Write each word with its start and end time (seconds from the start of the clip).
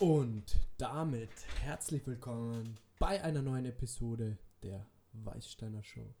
Und 0.00 0.56
damit 0.76 1.30
herzlich 1.60 2.04
willkommen 2.04 2.78
bei 2.98 3.22
einer 3.22 3.42
neuen 3.42 3.64
Episode 3.64 4.36
der 4.64 4.84
Weißsteiner 5.12 5.84
Show. 5.84 6.12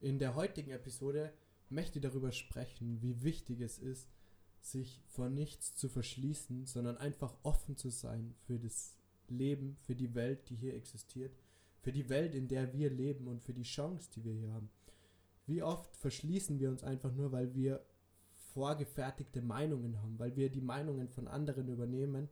In 0.00 0.18
der 0.18 0.34
heutigen 0.34 0.72
Episode 0.72 1.32
möchte 1.70 2.00
ich 2.00 2.02
darüber 2.02 2.32
sprechen, 2.32 3.00
wie 3.02 3.22
wichtig 3.22 3.60
es 3.60 3.78
ist, 3.78 4.08
sich 4.60 5.00
vor 5.06 5.30
nichts 5.30 5.76
zu 5.76 5.88
verschließen, 5.88 6.66
sondern 6.66 6.96
einfach 6.98 7.32
offen 7.44 7.76
zu 7.76 7.90
sein 7.90 8.34
für 8.46 8.58
das 8.58 8.96
Leben, 9.28 9.76
für 9.82 9.94
die 9.94 10.16
Welt, 10.16 10.50
die 10.50 10.56
hier 10.56 10.74
existiert, 10.74 11.38
für 11.82 11.92
die 11.92 12.08
Welt, 12.08 12.34
in 12.34 12.48
der 12.48 12.72
wir 12.72 12.90
leben 12.90 13.28
und 13.28 13.44
für 13.44 13.54
die 13.54 13.62
Chance, 13.62 14.10
die 14.12 14.24
wir 14.24 14.32
hier 14.32 14.52
haben. 14.52 14.70
Wie 15.46 15.62
oft 15.62 15.96
verschließen 15.98 16.58
wir 16.58 16.68
uns 16.68 16.82
einfach 16.82 17.12
nur, 17.12 17.30
weil 17.30 17.54
wir 17.54 17.80
vorgefertigte 18.54 19.40
Meinungen 19.40 20.02
haben, 20.02 20.18
weil 20.18 20.34
wir 20.34 20.50
die 20.50 20.60
Meinungen 20.60 21.08
von 21.08 21.28
anderen 21.28 21.68
übernehmen 21.68 22.28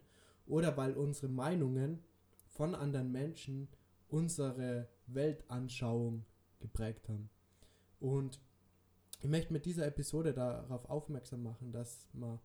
oder 0.46 0.76
weil 0.76 0.94
unsere 0.94 1.28
Meinungen 1.28 2.02
von 2.48 2.74
anderen 2.74 3.10
Menschen 3.12 3.68
unsere 4.08 4.88
Weltanschauung 5.06 6.24
geprägt 6.60 7.08
haben. 7.08 7.30
Und 7.98 8.40
ich 9.20 9.28
möchte 9.28 9.52
mit 9.52 9.64
dieser 9.64 9.86
Episode 9.86 10.34
darauf 10.34 10.84
aufmerksam 10.86 11.42
machen, 11.42 11.72
dass 11.72 12.08
man 12.12 12.38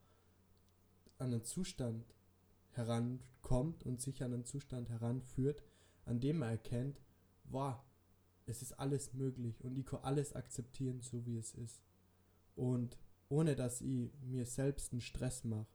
an 1.18 1.34
einen 1.34 1.44
Zustand 1.44 2.16
herankommt 2.72 3.84
und 3.84 4.02
sich 4.02 4.24
an 4.24 4.34
einen 4.34 4.46
Zustand 4.46 4.90
heranführt, 4.90 5.64
an 6.06 6.20
dem 6.20 6.38
man 6.40 6.50
erkennt, 6.52 7.02
wow, 7.46 7.76
es 8.46 8.62
ist 8.62 8.74
alles 8.74 9.14
möglich 9.14 9.64
und 9.64 9.78
ich 9.78 9.86
kann 9.86 10.04
alles 10.04 10.34
akzeptieren, 10.34 11.02
so 11.02 11.26
wie 11.26 11.38
es 11.38 11.54
ist. 11.54 11.82
Und 12.56 12.98
ohne 13.30 13.56
dass 13.56 13.82
ich 13.82 14.12
mir 14.22 14.46
selbst 14.46 14.92
einen 14.92 15.02
Stress 15.02 15.44
mache. 15.44 15.68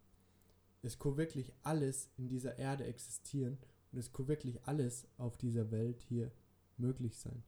Es 0.83 0.99
kann 0.99 1.17
wirklich 1.17 1.53
alles 1.63 2.11
in 2.17 2.29
dieser 2.29 2.59
Erde 2.59 2.85
existieren 2.85 3.59
und 3.93 3.99
es 3.99 4.13
kann 4.13 4.29
wirklich 4.29 4.63
alles 4.65 5.07
auf 5.17 5.37
dieser 5.37 5.70
Welt 5.70 6.01
hier 6.01 6.33
möglich 6.77 7.19
sein. 7.19 7.43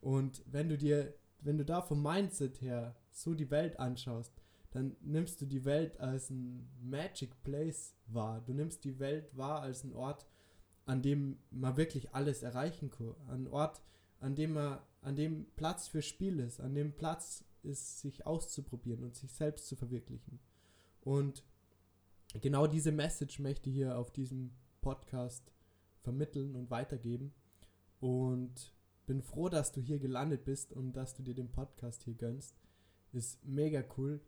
Und 0.00 0.42
wenn 0.46 0.68
du 0.68 0.78
dir, 0.78 1.14
wenn 1.40 1.58
du 1.58 1.64
da 1.64 1.82
vom 1.82 2.02
Mindset 2.02 2.60
her 2.60 2.96
so 3.10 3.34
die 3.34 3.50
Welt 3.50 3.78
anschaust, 3.78 4.32
dann 4.70 4.96
nimmst 5.00 5.40
du 5.40 5.46
die 5.46 5.64
Welt 5.64 5.98
als 6.00 6.30
ein 6.30 6.68
Magic 6.80 7.42
Place 7.42 7.94
wahr. 8.06 8.42
Du 8.44 8.52
nimmst 8.52 8.84
die 8.84 8.98
Welt 8.98 9.36
wahr 9.36 9.62
als 9.62 9.84
ein 9.84 9.92
Ort, 9.92 10.26
an 10.84 11.02
dem 11.02 11.38
man 11.50 11.76
wirklich 11.76 12.14
alles 12.14 12.42
erreichen 12.42 12.90
kann. 12.90 13.14
Ein 13.28 13.48
Ort, 13.48 13.82
an 14.20 14.34
dem 14.34 14.54
man, 14.54 14.78
an 15.00 15.16
dem 15.16 15.46
Platz 15.56 15.88
für 15.88 16.02
Spiel 16.02 16.38
ist, 16.38 16.60
an 16.60 16.74
dem 16.74 16.92
Platz 16.92 17.44
ist, 17.62 18.00
sich 18.00 18.26
auszuprobieren 18.26 19.04
und 19.04 19.14
sich 19.16 19.32
selbst 19.32 19.66
zu 19.66 19.76
verwirklichen. 19.76 20.38
Und 21.00 21.44
genau 22.34 22.66
diese 22.66 22.92
Message 22.92 23.38
möchte 23.38 23.70
ich 23.70 23.76
hier 23.76 23.98
auf 23.98 24.10
diesem 24.10 24.52
Podcast 24.80 25.52
vermitteln 26.02 26.54
und 26.54 26.70
weitergeben. 26.70 27.32
Und 28.00 28.72
bin 29.06 29.22
froh, 29.22 29.48
dass 29.48 29.72
du 29.72 29.80
hier 29.80 29.98
gelandet 29.98 30.44
bist 30.44 30.72
und 30.72 30.92
dass 30.92 31.14
du 31.14 31.22
dir 31.22 31.34
den 31.34 31.50
Podcast 31.50 32.04
hier 32.04 32.14
gönnst. 32.14 32.54
Ist 33.12 33.44
mega 33.44 33.82
cool. 33.96 34.20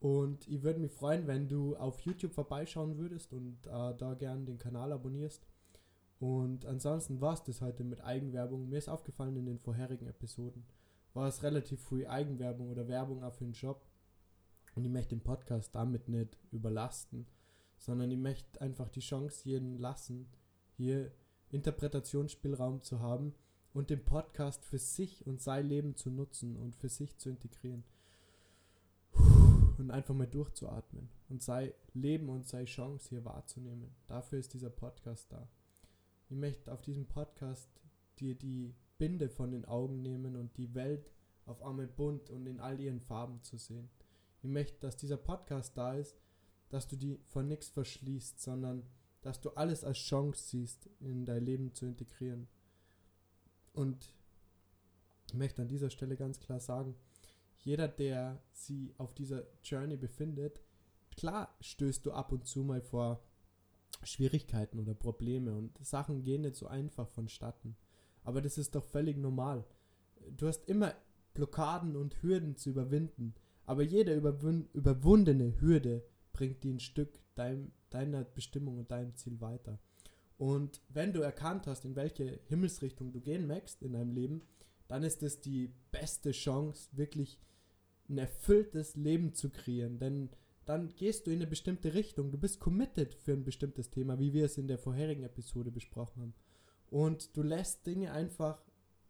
Und 0.00 0.46
ich 0.46 0.62
würde 0.62 0.80
mich 0.80 0.92
freuen, 0.92 1.26
wenn 1.26 1.48
du 1.48 1.76
auf 1.76 2.00
YouTube 2.00 2.32
vorbeischauen 2.32 2.98
würdest 2.98 3.32
und 3.32 3.66
äh, 3.66 3.94
da 3.96 4.14
gern 4.18 4.46
den 4.46 4.58
Kanal 4.58 4.92
abonnierst. 4.92 5.46
Und 6.20 6.66
ansonsten 6.66 7.20
war 7.20 7.34
es 7.34 7.42
das 7.44 7.60
heute 7.60 7.84
mit 7.84 8.00
Eigenwerbung. 8.02 8.68
Mir 8.68 8.78
ist 8.78 8.88
aufgefallen 8.88 9.36
in 9.36 9.46
den 9.46 9.58
vorherigen 9.58 10.06
Episoden, 10.06 10.66
war 11.14 11.28
es 11.28 11.42
relativ 11.42 11.80
früh 11.80 12.06
Eigenwerbung 12.06 12.68
oder 12.70 12.88
Werbung 12.88 13.20
für 13.32 13.44
den 13.44 13.52
Job. 13.52 13.87
Und 14.78 14.84
ich 14.84 14.92
möchte 14.92 15.16
den 15.16 15.24
Podcast 15.24 15.74
damit 15.74 16.08
nicht 16.08 16.38
überlasten, 16.52 17.26
sondern 17.78 18.12
ich 18.12 18.16
möchte 18.16 18.60
einfach 18.60 18.88
die 18.88 19.00
Chance 19.00 19.40
jeden 19.42 19.76
lassen, 19.76 20.28
hier 20.76 21.10
Interpretationsspielraum 21.50 22.84
zu 22.84 23.00
haben 23.00 23.34
und 23.74 23.90
den 23.90 24.04
Podcast 24.04 24.64
für 24.64 24.78
sich 24.78 25.26
und 25.26 25.40
sein 25.40 25.66
Leben 25.66 25.96
zu 25.96 26.10
nutzen 26.12 26.54
und 26.54 26.76
für 26.76 26.88
sich 26.88 27.18
zu 27.18 27.28
integrieren. 27.28 27.82
Und 29.78 29.90
einfach 29.90 30.14
mal 30.14 30.28
durchzuatmen 30.28 31.08
und 31.28 31.42
sein 31.42 31.72
Leben 31.94 32.28
und 32.28 32.46
seine 32.46 32.66
Chance 32.66 33.08
hier 33.08 33.24
wahrzunehmen. 33.24 33.90
Dafür 34.06 34.38
ist 34.38 34.54
dieser 34.54 34.70
Podcast 34.70 35.32
da. 35.32 35.48
Ich 36.28 36.36
möchte 36.36 36.72
auf 36.72 36.82
diesem 36.82 37.06
Podcast 37.06 37.68
dir 38.20 38.36
die 38.36 38.76
Binde 38.96 39.28
von 39.28 39.50
den 39.50 39.64
Augen 39.64 40.02
nehmen 40.02 40.36
und 40.36 40.56
die 40.56 40.72
Welt 40.76 41.10
auf 41.46 41.64
einmal 41.64 41.88
bunt 41.88 42.30
und 42.30 42.46
in 42.46 42.60
all 42.60 42.78
ihren 42.78 43.00
Farben 43.00 43.42
zu 43.42 43.58
sehen. 43.58 43.90
Möchte, 44.48 44.80
dass 44.80 44.96
dieser 44.96 45.16
Podcast 45.16 45.76
da 45.76 45.94
ist, 45.94 46.16
dass 46.68 46.88
du 46.88 46.96
die 46.96 47.18
von 47.26 47.48
nichts 47.48 47.68
verschließt, 47.68 48.40
sondern 48.40 48.84
dass 49.22 49.40
du 49.40 49.50
alles 49.50 49.84
als 49.84 49.98
Chance 49.98 50.42
siehst, 50.48 50.88
in 51.00 51.24
dein 51.24 51.44
Leben 51.44 51.74
zu 51.74 51.86
integrieren. 51.86 52.48
Und 53.72 54.12
ich 55.28 55.34
möchte 55.34 55.62
an 55.62 55.68
dieser 55.68 55.90
Stelle 55.90 56.16
ganz 56.16 56.40
klar 56.40 56.60
sagen, 56.60 56.94
jeder, 57.58 57.88
der 57.88 58.40
sie 58.52 58.94
auf 58.98 59.14
dieser 59.14 59.44
Journey 59.62 59.96
befindet, 59.96 60.60
klar 61.16 61.54
stößt 61.60 62.06
du 62.06 62.12
ab 62.12 62.32
und 62.32 62.46
zu 62.46 62.62
mal 62.62 62.80
vor 62.80 63.22
Schwierigkeiten 64.04 64.78
oder 64.78 64.94
Probleme 64.94 65.52
und 65.54 65.76
Sachen 65.84 66.22
gehen 66.22 66.42
nicht 66.42 66.56
so 66.56 66.66
einfach 66.68 67.08
vonstatten. 67.08 67.76
Aber 68.22 68.40
das 68.40 68.58
ist 68.58 68.74
doch 68.74 68.84
völlig 68.84 69.16
normal. 69.16 69.64
Du 70.36 70.46
hast 70.46 70.68
immer 70.68 70.94
Blockaden 71.34 71.96
und 71.96 72.22
Hürden 72.22 72.56
zu 72.56 72.70
überwinden. 72.70 73.34
Aber 73.68 73.82
jede 73.82 74.14
überwundene 74.14 75.60
Hürde 75.60 76.02
bringt 76.32 76.64
dir 76.64 76.72
ein 76.72 76.80
Stück 76.80 77.20
dein, 77.34 77.72
deiner 77.90 78.24
Bestimmung 78.24 78.78
und 78.78 78.90
deinem 78.90 79.14
Ziel 79.14 79.40
weiter. 79.40 79.78
Und 80.38 80.80
wenn 80.88 81.12
du 81.12 81.20
erkannt 81.20 81.66
hast, 81.66 81.84
in 81.84 81.94
welche 81.94 82.40
Himmelsrichtung 82.46 83.12
du 83.12 83.20
gehen 83.20 83.46
möchtest 83.46 83.82
in 83.82 83.92
deinem 83.92 84.12
Leben, 84.12 84.42
dann 84.86 85.02
ist 85.02 85.22
es 85.22 85.40
die 85.40 85.74
beste 85.90 86.30
Chance, 86.30 86.88
wirklich 86.92 87.38
ein 88.08 88.18
erfülltes 88.18 88.96
Leben 88.96 89.34
zu 89.34 89.50
kreieren. 89.50 89.98
Denn 89.98 90.30
dann 90.64 90.94
gehst 90.96 91.26
du 91.26 91.30
in 91.30 91.38
eine 91.38 91.46
bestimmte 91.46 91.92
Richtung. 91.92 92.30
Du 92.30 92.38
bist 92.38 92.60
committed 92.60 93.12
für 93.12 93.32
ein 93.32 93.44
bestimmtes 93.44 93.90
Thema, 93.90 94.18
wie 94.18 94.32
wir 94.32 94.46
es 94.46 94.56
in 94.56 94.68
der 94.68 94.78
vorherigen 94.78 95.24
Episode 95.24 95.70
besprochen 95.70 96.22
haben 96.22 96.34
und 96.90 97.36
du 97.36 97.42
lässt 97.42 97.86
Dinge 97.86 98.12
einfach 98.12 98.62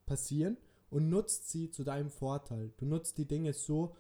passieren 0.07 0.57
und 0.91 1.09
nutzt 1.09 1.51
sie 1.51 1.71
zu 1.71 1.85
deinem 1.85 2.11
Vorteil. 2.11 2.73
Du 2.79 2.87
nutzt 2.87 3.19
die 3.19 3.27
Dinge 3.29 3.53
so, 3.53 3.95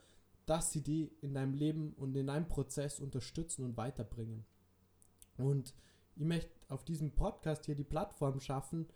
dass 0.49 0.73
sie 0.73 0.83
die 0.83 1.13
in 1.21 1.35
deinem 1.35 1.55
Leben 1.55 1.93
und 1.95 2.17
in 2.17 2.27
deinem 2.27 2.49
Prozess 2.49 3.01
unterstützen 3.01 3.65
und 3.65 3.77
weiterbringen. 3.77 4.45
Und 5.37 5.75
ich 6.17 6.25
möchte 6.25 6.51
auf 6.69 6.85
diesem 6.85 7.13
Podcast 7.13 7.67
hier 7.67 7.75
die 7.75 7.85
Plattform 7.85 8.41
schaffen, 8.41 8.87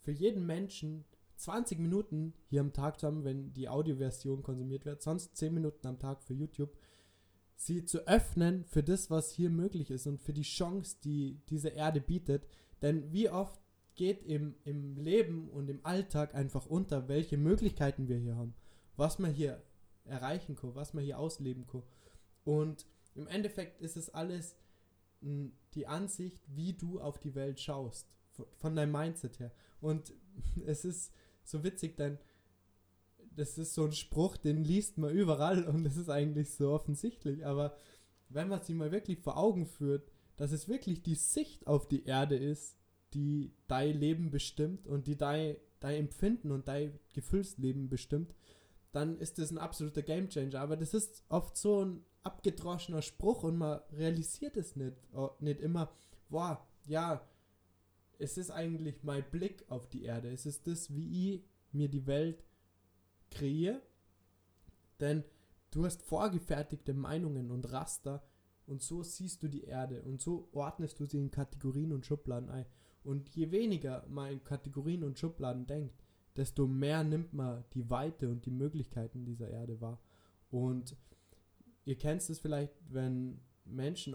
für 0.00 0.12
jeden 0.12 0.46
Menschen 0.46 1.04
20 1.36 1.78
Minuten 1.78 2.32
hier 2.46 2.60
am 2.60 2.72
Tag 2.72 2.98
zu 2.98 3.06
haben, 3.06 3.24
wenn 3.24 3.52
die 3.52 3.68
Audioversion 3.68 4.42
konsumiert 4.42 4.86
wird, 4.86 5.02
sonst 5.02 5.36
10 5.36 5.52
Minuten 5.52 5.86
am 5.86 5.98
Tag 5.98 6.22
für 6.22 6.34
YouTube, 6.34 6.76
sie 7.56 7.84
zu 7.84 8.06
öffnen 8.06 8.64
für 8.64 8.82
das, 8.82 9.10
was 9.10 9.30
hier 9.30 9.50
möglich 9.50 9.90
ist 9.90 10.06
und 10.06 10.20
für 10.20 10.32
die 10.32 10.42
Chance, 10.42 10.96
die 11.04 11.40
diese 11.50 11.68
Erde 11.68 12.00
bietet. 12.00 12.46
Denn 12.82 13.12
wie 13.12 13.28
oft 13.28 13.60
geht 13.96 14.22
im, 14.24 14.54
im 14.64 14.96
Leben 14.96 15.48
und 15.50 15.68
im 15.68 15.84
Alltag 15.84 16.34
einfach 16.34 16.66
unter, 16.66 17.08
welche 17.08 17.36
Möglichkeiten 17.36 18.08
wir 18.08 18.18
hier 18.18 18.36
haben, 18.36 18.54
was 18.96 19.18
man 19.18 19.32
hier 19.32 19.62
erreichen 20.06 20.56
kann, 20.56 20.74
was 20.74 20.94
man 20.94 21.04
hier 21.04 21.18
ausleben 21.18 21.66
kann. 21.66 21.82
Und 22.44 22.86
im 23.14 23.26
Endeffekt 23.26 23.80
ist 23.80 23.96
es 23.96 24.10
alles 24.10 24.56
hm, 25.22 25.52
die 25.74 25.86
Ansicht, 25.86 26.42
wie 26.48 26.72
du 26.72 27.00
auf 27.00 27.18
die 27.18 27.34
Welt 27.34 27.60
schaust, 27.60 28.08
von 28.56 28.76
deinem 28.76 28.92
Mindset 28.92 29.38
her. 29.38 29.52
Und 29.80 30.12
es 30.66 30.84
ist 30.84 31.12
so 31.42 31.64
witzig, 31.64 31.96
denn 31.96 32.18
das 33.36 33.58
ist 33.58 33.74
so 33.74 33.84
ein 33.84 33.92
Spruch, 33.92 34.36
den 34.36 34.64
liest 34.64 34.98
man 34.98 35.10
überall 35.14 35.64
und 35.64 35.84
das 35.84 35.96
ist 35.96 36.08
eigentlich 36.08 36.50
so 36.50 36.70
offensichtlich. 36.70 37.44
Aber 37.44 37.76
wenn 38.28 38.48
man 38.48 38.62
sich 38.62 38.74
mal 38.74 38.92
wirklich 38.92 39.18
vor 39.18 39.36
Augen 39.36 39.66
führt, 39.66 40.10
dass 40.36 40.52
es 40.52 40.68
wirklich 40.68 41.02
die 41.02 41.14
Sicht 41.14 41.66
auf 41.66 41.88
die 41.88 42.04
Erde 42.04 42.36
ist, 42.36 42.76
die 43.14 43.52
dein 43.68 43.98
Leben 43.98 44.30
bestimmt 44.30 44.86
und 44.86 45.06
die 45.06 45.16
dein, 45.16 45.56
dein 45.80 45.96
Empfinden 45.96 46.50
und 46.50 46.68
dein 46.68 46.98
Gefühlsleben 47.12 47.88
bestimmt, 47.88 48.34
dann 48.96 49.18
ist 49.18 49.36
das 49.38 49.50
ein 49.50 49.58
absoluter 49.58 50.00
Gamechanger. 50.00 50.58
Aber 50.58 50.74
das 50.74 50.94
ist 50.94 51.22
oft 51.28 51.54
so 51.58 51.84
ein 51.84 52.02
abgedroschener 52.22 53.02
Spruch 53.02 53.42
und 53.42 53.58
man 53.58 53.80
realisiert 53.92 54.56
es 54.56 54.74
nicht, 54.74 54.96
oh, 55.12 55.32
nicht 55.38 55.60
immer. 55.60 55.92
Boah, 56.30 56.66
ja, 56.86 57.22
es 58.18 58.38
ist 58.38 58.50
eigentlich 58.50 59.02
mein 59.02 59.22
Blick 59.30 59.66
auf 59.68 59.86
die 59.86 60.04
Erde. 60.04 60.30
Es 60.30 60.46
ist 60.46 60.66
das, 60.66 60.94
wie 60.94 61.34
ich 61.34 61.44
mir 61.72 61.90
die 61.90 62.06
Welt 62.06 62.42
kreiere. 63.30 63.82
Denn 64.98 65.24
du 65.72 65.84
hast 65.84 66.00
vorgefertigte 66.00 66.94
Meinungen 66.94 67.50
und 67.50 67.70
Raster 67.70 68.26
und 68.66 68.80
so 68.80 69.02
siehst 69.02 69.42
du 69.42 69.48
die 69.48 69.64
Erde 69.64 70.00
und 70.04 70.22
so 70.22 70.48
ordnest 70.52 70.98
du 71.00 71.04
sie 71.04 71.18
in 71.18 71.30
Kategorien 71.30 71.92
und 71.92 72.06
Schubladen 72.06 72.48
ein. 72.48 72.64
Und 73.04 73.28
je 73.36 73.50
weniger 73.50 74.06
man 74.08 74.32
in 74.32 74.42
Kategorien 74.42 75.04
und 75.04 75.18
Schubladen 75.18 75.66
denkt, 75.66 76.05
desto 76.36 76.66
mehr 76.66 77.04
nimmt 77.04 77.32
man 77.32 77.64
die 77.74 77.88
Weite 77.90 78.28
und 78.28 78.44
die 78.46 78.50
Möglichkeiten 78.50 79.24
dieser 79.24 79.48
Erde 79.48 79.80
wahr. 79.80 80.00
Und 80.50 80.96
ihr 81.84 81.96
kennt 81.96 82.28
es 82.28 82.38
vielleicht, 82.38 82.74
wenn 82.88 83.40
Menschen 83.64 84.14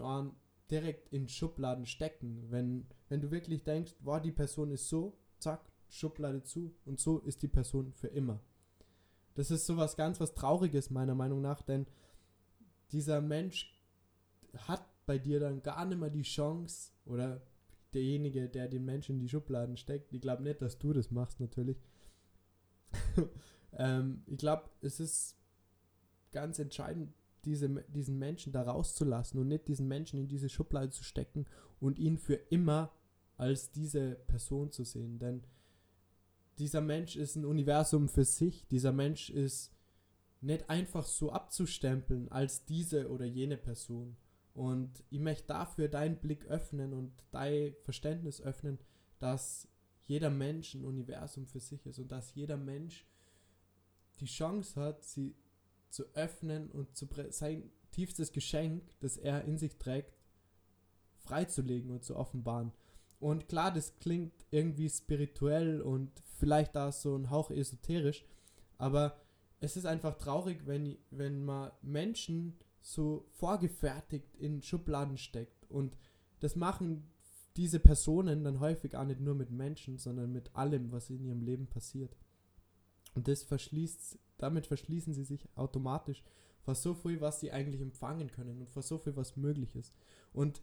direkt 0.70 1.12
in 1.12 1.28
Schubladen 1.28 1.86
stecken. 1.86 2.46
Wenn, 2.50 2.86
wenn 3.08 3.20
du 3.20 3.30
wirklich 3.30 3.64
denkst, 3.64 3.94
wow, 4.00 4.20
die 4.20 4.32
Person 4.32 4.70
ist 4.70 4.88
so, 4.88 5.18
zack, 5.38 5.70
Schublade 5.88 6.42
zu 6.42 6.74
und 6.86 6.98
so 6.98 7.18
ist 7.18 7.42
die 7.42 7.48
Person 7.48 7.92
für 7.92 8.08
immer. 8.08 8.40
Das 9.34 9.50
ist 9.50 9.66
sowas 9.66 9.96
ganz 9.96 10.20
was 10.20 10.34
Trauriges 10.34 10.90
meiner 10.90 11.14
Meinung 11.14 11.42
nach, 11.42 11.62
denn 11.62 11.86
dieser 12.92 13.20
Mensch 13.20 13.78
hat 14.56 14.84
bei 15.06 15.18
dir 15.18 15.40
dann 15.40 15.62
gar 15.62 15.84
nicht 15.84 15.98
mehr 15.98 16.10
die 16.10 16.22
Chance 16.22 16.92
oder 17.04 17.42
derjenige, 17.92 18.48
der 18.48 18.68
den 18.68 18.84
Menschen 18.84 19.16
in 19.16 19.20
die 19.20 19.28
Schubladen 19.28 19.76
steckt. 19.76 20.12
Ich 20.12 20.20
glaube 20.20 20.42
nicht, 20.42 20.62
dass 20.62 20.78
du 20.78 20.92
das 20.92 21.10
machst 21.10 21.40
natürlich. 21.40 21.78
ähm, 23.72 24.22
ich 24.26 24.38
glaube, 24.38 24.70
es 24.80 25.00
ist 25.00 25.36
ganz 26.32 26.58
entscheidend, 26.58 27.12
diese, 27.44 27.68
diesen 27.88 28.18
Menschen 28.18 28.52
da 28.52 28.62
rauszulassen 28.62 29.40
und 29.40 29.48
nicht 29.48 29.68
diesen 29.68 29.88
Menschen 29.88 30.20
in 30.20 30.28
diese 30.28 30.48
Schublade 30.48 30.90
zu 30.90 31.02
stecken 31.02 31.46
und 31.80 31.98
ihn 31.98 32.18
für 32.18 32.34
immer 32.34 32.92
als 33.36 33.72
diese 33.72 34.14
Person 34.26 34.70
zu 34.70 34.84
sehen. 34.84 35.18
Denn 35.18 35.42
dieser 36.58 36.80
Mensch 36.80 37.16
ist 37.16 37.36
ein 37.36 37.44
Universum 37.44 38.08
für 38.08 38.24
sich. 38.24 38.66
Dieser 38.68 38.92
Mensch 38.92 39.30
ist 39.30 39.72
nicht 40.40 40.68
einfach 40.70 41.06
so 41.06 41.32
abzustempeln 41.32 42.30
als 42.30 42.64
diese 42.64 43.10
oder 43.10 43.24
jene 43.24 43.56
Person. 43.56 44.16
Und 44.54 45.02
ich 45.10 45.20
möchte 45.20 45.48
dafür 45.48 45.88
deinen 45.88 46.16
Blick 46.16 46.46
öffnen 46.46 46.92
und 46.92 47.12
dein 47.30 47.74
Verständnis 47.82 48.40
öffnen, 48.40 48.78
dass 49.18 49.68
jeder 50.06 50.30
Mensch 50.30 50.74
ein 50.74 50.84
Universum 50.84 51.46
für 51.46 51.60
sich 51.60 51.84
ist 51.86 51.98
und 51.98 52.10
dass 52.10 52.34
jeder 52.34 52.56
Mensch 52.56 53.06
die 54.20 54.26
Chance 54.26 54.80
hat, 54.80 55.04
sie 55.04 55.34
zu 55.88 56.04
öffnen 56.14 56.70
und 56.70 56.96
zu 56.96 57.08
sein 57.30 57.70
tiefstes 57.90 58.32
Geschenk, 58.32 58.82
das 59.00 59.16
er 59.16 59.44
in 59.44 59.58
sich 59.58 59.76
trägt, 59.76 60.18
freizulegen 61.18 61.90
und 61.90 62.04
zu 62.04 62.16
offenbaren. 62.16 62.72
Und 63.20 63.48
klar, 63.48 63.72
das 63.72 63.98
klingt 64.00 64.32
irgendwie 64.50 64.90
spirituell 64.90 65.80
und 65.80 66.10
vielleicht 66.38 66.74
da 66.74 66.90
so 66.90 67.14
ein 67.16 67.30
Hauch 67.30 67.50
esoterisch, 67.50 68.24
aber 68.78 69.20
es 69.60 69.76
ist 69.76 69.86
einfach 69.86 70.16
traurig, 70.18 70.66
wenn, 70.66 70.98
wenn 71.10 71.44
man 71.44 71.70
Menschen 71.82 72.58
so 72.80 73.28
vorgefertigt 73.30 74.34
in 74.36 74.60
Schubladen 74.60 75.16
steckt. 75.16 75.70
Und 75.70 75.96
das 76.40 76.56
machen 76.56 77.08
diese 77.56 77.80
Personen 77.80 78.44
dann 78.44 78.60
häufig 78.60 78.96
auch 78.96 79.04
nicht 79.04 79.20
nur 79.20 79.34
mit 79.34 79.50
Menschen, 79.50 79.98
sondern 79.98 80.32
mit 80.32 80.54
allem, 80.54 80.90
was 80.92 81.10
in 81.10 81.24
ihrem 81.24 81.42
Leben 81.42 81.66
passiert. 81.66 82.16
Und 83.14 83.28
das 83.28 83.42
verschließt, 83.42 84.18
damit 84.38 84.66
verschließen 84.66 85.12
sie 85.12 85.24
sich 85.24 85.48
automatisch 85.54 86.22
vor 86.62 86.74
so 86.74 86.94
viel, 86.94 87.20
was 87.20 87.40
sie 87.40 87.50
eigentlich 87.50 87.80
empfangen 87.80 88.30
können 88.30 88.60
und 88.60 88.70
vor 88.70 88.82
so 88.82 88.98
viel, 88.98 89.16
was 89.16 89.36
möglich 89.36 89.76
ist. 89.76 89.92
Und 90.32 90.62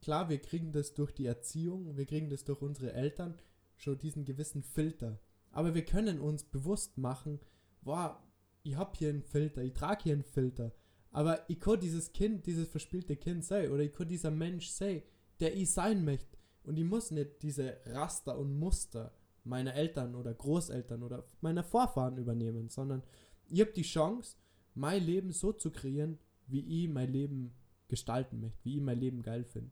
klar, 0.00 0.28
wir 0.28 0.38
kriegen 0.38 0.72
das 0.72 0.94
durch 0.94 1.12
die 1.12 1.26
Erziehung, 1.26 1.96
wir 1.96 2.06
kriegen 2.06 2.30
das 2.30 2.44
durch 2.44 2.62
unsere 2.62 2.92
Eltern, 2.92 3.34
schon 3.76 3.98
diesen 3.98 4.24
gewissen 4.24 4.62
Filter. 4.62 5.18
Aber 5.50 5.74
wir 5.74 5.84
können 5.84 6.20
uns 6.20 6.44
bewusst 6.44 6.96
machen, 6.96 7.40
boah, 7.82 8.22
ich 8.62 8.76
habe 8.76 8.96
hier 8.96 9.10
einen 9.10 9.22
Filter, 9.22 9.62
ich 9.62 9.74
trage 9.74 10.04
hier 10.04 10.12
einen 10.14 10.24
Filter. 10.24 10.72
Aber 11.10 11.48
ich 11.48 11.60
kann 11.60 11.78
dieses 11.78 12.12
Kind, 12.12 12.46
dieses 12.46 12.68
verspielte 12.68 13.16
Kind 13.16 13.44
sein, 13.44 13.70
oder 13.70 13.82
ich 13.82 13.92
kann 13.92 14.08
dieser 14.08 14.30
Mensch 14.30 14.68
sein, 14.68 15.02
der 15.40 15.56
ich 15.56 15.70
sein 15.72 16.04
möchte. 16.04 16.36
Und 16.64 16.78
ich 16.78 16.84
muss 16.84 17.10
nicht 17.10 17.42
diese 17.42 17.76
Raster 17.86 18.38
und 18.38 18.58
Muster 18.58 19.12
meiner 19.44 19.74
Eltern 19.74 20.14
oder 20.14 20.32
Großeltern 20.32 21.02
oder 21.02 21.24
meiner 21.40 21.62
Vorfahren 21.62 22.16
übernehmen, 22.16 22.70
sondern 22.70 23.02
ich 23.48 23.60
habe 23.60 23.72
die 23.72 23.82
Chance, 23.82 24.36
mein 24.74 25.04
Leben 25.04 25.32
so 25.32 25.52
zu 25.52 25.70
kreieren, 25.70 26.18
wie 26.46 26.84
ich 26.84 26.88
mein 26.88 27.12
Leben 27.12 27.54
gestalten 27.88 28.40
möchte, 28.40 28.64
wie 28.64 28.76
ich 28.76 28.82
mein 28.82 28.98
Leben 28.98 29.22
geil 29.22 29.44
finde. 29.44 29.70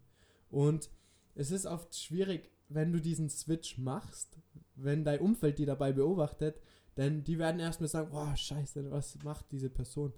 Und 0.51 0.91
es 1.35 1.51
ist 1.51 1.67
oft 1.67 1.95
schwierig, 1.95 2.51
wenn 2.69 2.93
du 2.93 3.01
diesen 3.01 3.31
Switch 3.31 3.79
machst, 3.79 4.39
wenn 4.75 5.05
dein 5.05 5.21
Umfeld 5.21 5.59
die 5.59 5.67
dabei 5.67 5.93
beobachtet, 5.93 6.61
denn 6.97 7.25
die 7.25 7.39
werden 7.39 7.61
erstmal 7.61 7.89
sagen, 7.89 8.11
boah, 8.11 8.37
scheiße, 8.37 8.91
was 8.91 9.23
macht 9.25 9.51
diese 9.51 9.71
Person? 9.71 10.13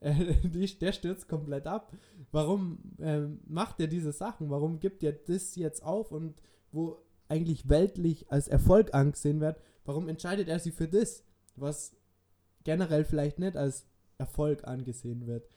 Die, 0.44 0.78
der 0.78 0.92
stürzt 0.92 1.28
komplett 1.28 1.66
ab. 1.66 1.92
Warum 2.32 2.78
äh, 2.98 3.26
macht 3.46 3.80
er 3.80 3.86
diese 3.86 4.12
Sachen? 4.12 4.48
Warum 4.48 4.80
gibt 4.80 5.02
er 5.02 5.12
das 5.12 5.56
jetzt 5.56 5.82
auf 5.82 6.10
und 6.10 6.40
wo 6.72 7.02
eigentlich 7.28 7.68
weltlich 7.68 8.30
als 8.32 8.48
Erfolg 8.48 8.94
angesehen 8.94 9.40
wird, 9.40 9.60
warum 9.84 10.08
entscheidet 10.08 10.48
er 10.48 10.58
sich 10.58 10.74
für 10.74 10.88
das, 10.88 11.22
was 11.54 11.96
generell 12.64 13.04
vielleicht 13.04 13.38
nicht 13.38 13.56
als 13.56 13.86
Erfolg 14.18 14.66
angesehen 14.66 15.26
wird? 15.26 15.48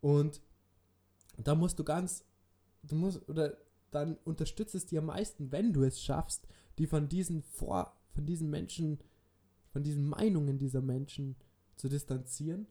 Und 0.00 0.42
da 1.38 1.54
musst 1.54 1.78
du 1.78 1.84
ganz, 1.84 2.24
du 2.82 2.96
musst, 2.96 3.26
oder 3.28 3.56
dann 3.90 4.18
unterstützt 4.24 4.74
es 4.74 4.86
dir 4.86 4.98
am 4.98 5.06
meisten, 5.06 5.52
wenn 5.52 5.72
du 5.72 5.84
es 5.84 6.02
schaffst, 6.02 6.48
die 6.78 6.86
von 6.86 7.08
diesen 7.08 7.42
vor, 7.42 7.96
von 8.10 8.26
diesen 8.26 8.50
Menschen, 8.50 8.98
von 9.70 9.82
diesen 9.82 10.06
Meinungen 10.06 10.58
dieser 10.58 10.82
Menschen 10.82 11.36
zu 11.76 11.88
distanzieren 11.88 12.66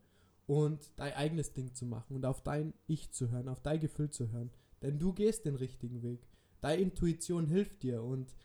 und 0.45 0.91
dein 0.97 1.13
eigenes 1.13 1.53
Ding 1.53 1.73
zu 1.73 1.85
machen 1.85 2.15
und 2.15 2.25
auf 2.25 2.41
dein 2.43 2.73
Ich 2.87 3.11
zu 3.11 3.31
hören, 3.31 3.47
auf 3.47 3.61
dein 3.61 3.79
Gefühl 3.79 4.09
zu 4.09 4.31
hören. 4.31 4.51
Denn 4.81 4.99
du 4.99 5.13
gehst 5.13 5.45
den 5.45 5.55
richtigen 5.55 6.03
Weg. 6.03 6.27
Deine 6.61 6.81
Intuition 6.81 7.47
hilft 7.47 7.83
dir 7.83 8.03
und 8.03 8.35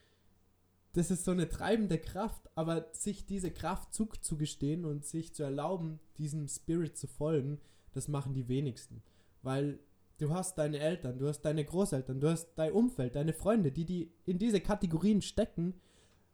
das 0.92 1.10
ist 1.10 1.24
so 1.24 1.32
eine 1.32 1.48
treibende 1.48 1.98
Kraft, 1.98 2.48
aber 2.54 2.88
sich 2.92 3.26
diese 3.26 3.50
Kraft 3.50 3.92
zuzugestehen 3.92 4.84
und 4.84 5.04
sich 5.04 5.34
zu 5.34 5.42
erlauben, 5.42 6.00
diesem 6.16 6.48
Spirit 6.48 6.96
zu 6.96 7.06
folgen, 7.06 7.60
das 7.92 8.08
machen 8.08 8.34
die 8.34 8.48
wenigsten. 8.48 9.02
Weil 9.42 9.78
Du 10.18 10.34
hast 10.34 10.58
deine 10.58 10.80
Eltern, 10.80 11.16
du 11.16 11.28
hast 11.28 11.42
deine 11.42 11.64
Großeltern, 11.64 12.20
du 12.20 12.28
hast 12.28 12.52
dein 12.56 12.72
Umfeld, 12.72 13.14
deine 13.14 13.32
Freunde, 13.32 13.70
die, 13.70 13.84
die 13.84 14.12
in 14.26 14.38
diese 14.38 14.60
Kategorien 14.60 15.22
stecken 15.22 15.74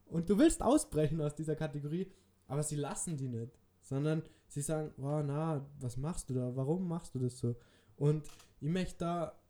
und 0.07 0.31
du 0.31 0.39
willst 0.39 0.63
ausbrechen 0.63 1.21
aus 1.21 1.35
dieser 1.35 1.55
Kategorie, 1.55 2.11
aber 2.47 2.63
sie 2.63 2.77
lassen 2.77 3.19
die 3.19 3.29
nicht, 3.29 3.53
sondern 3.85 4.23
sie 4.49 4.61
sagen, 4.61 4.93
wow, 4.97 5.23
na, 5.25 5.65
was 5.79 5.97
machst 5.97 6.29
du 6.29 6.35
da? 6.35 6.57
Warum 6.57 6.89
machst 6.89 7.15
du 7.15 7.21
das 7.21 7.39
so? 7.39 7.55
Und 7.97 8.27
ich 8.61 8.69
möchte 8.69 8.99
da 8.99 9.41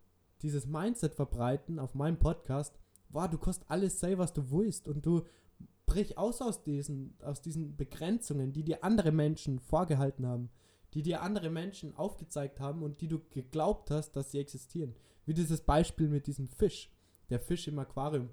dieses 0.43 0.67
Mindset 0.67 1.15
verbreiten 1.15 1.79
auf 1.79 1.95
meinem 1.95 2.19
Podcast, 2.19 2.79
wow, 3.09 3.27
du 3.29 3.39
kannst 3.39 3.65
alles 3.69 3.99
sein, 3.99 4.19
was 4.19 4.35
du 4.35 4.51
willst 4.51 4.87
und 4.89 5.07
du 5.07 5.23
brich 5.87 6.19
aus 6.19 6.43
aus 6.43 6.63
diesen, 6.63 7.17
aus 7.23 7.41
diesen 7.41 7.77
Begrenzungen, 7.77 8.53
die 8.53 8.65
dir 8.65 8.85
andere 8.85 9.13
Menschen 9.13 9.59
vorgehalten 9.59 10.27
haben 10.27 10.51
die 10.95 11.03
dir 11.03 11.23
andere 11.23 11.51
Menschen 11.51 11.95
aufgezeigt 11.97 12.61
haben 12.61 12.83
und 12.83 13.01
die 13.01 13.09
du 13.09 13.21
geglaubt 13.31 13.91
hast, 13.91 14.13
dass 14.13 14.31
sie 14.31 14.39
existieren. 14.39 14.95
Wie 15.27 15.35
dieses 15.35 15.61
Beispiel 15.61 16.09
mit 16.09 16.27
diesem 16.27 16.47
Fisch. 16.47 16.91
Der 17.31 17.41
Fisch 17.41 17.67
im 17.67 17.79
Aquarium. 17.79 18.31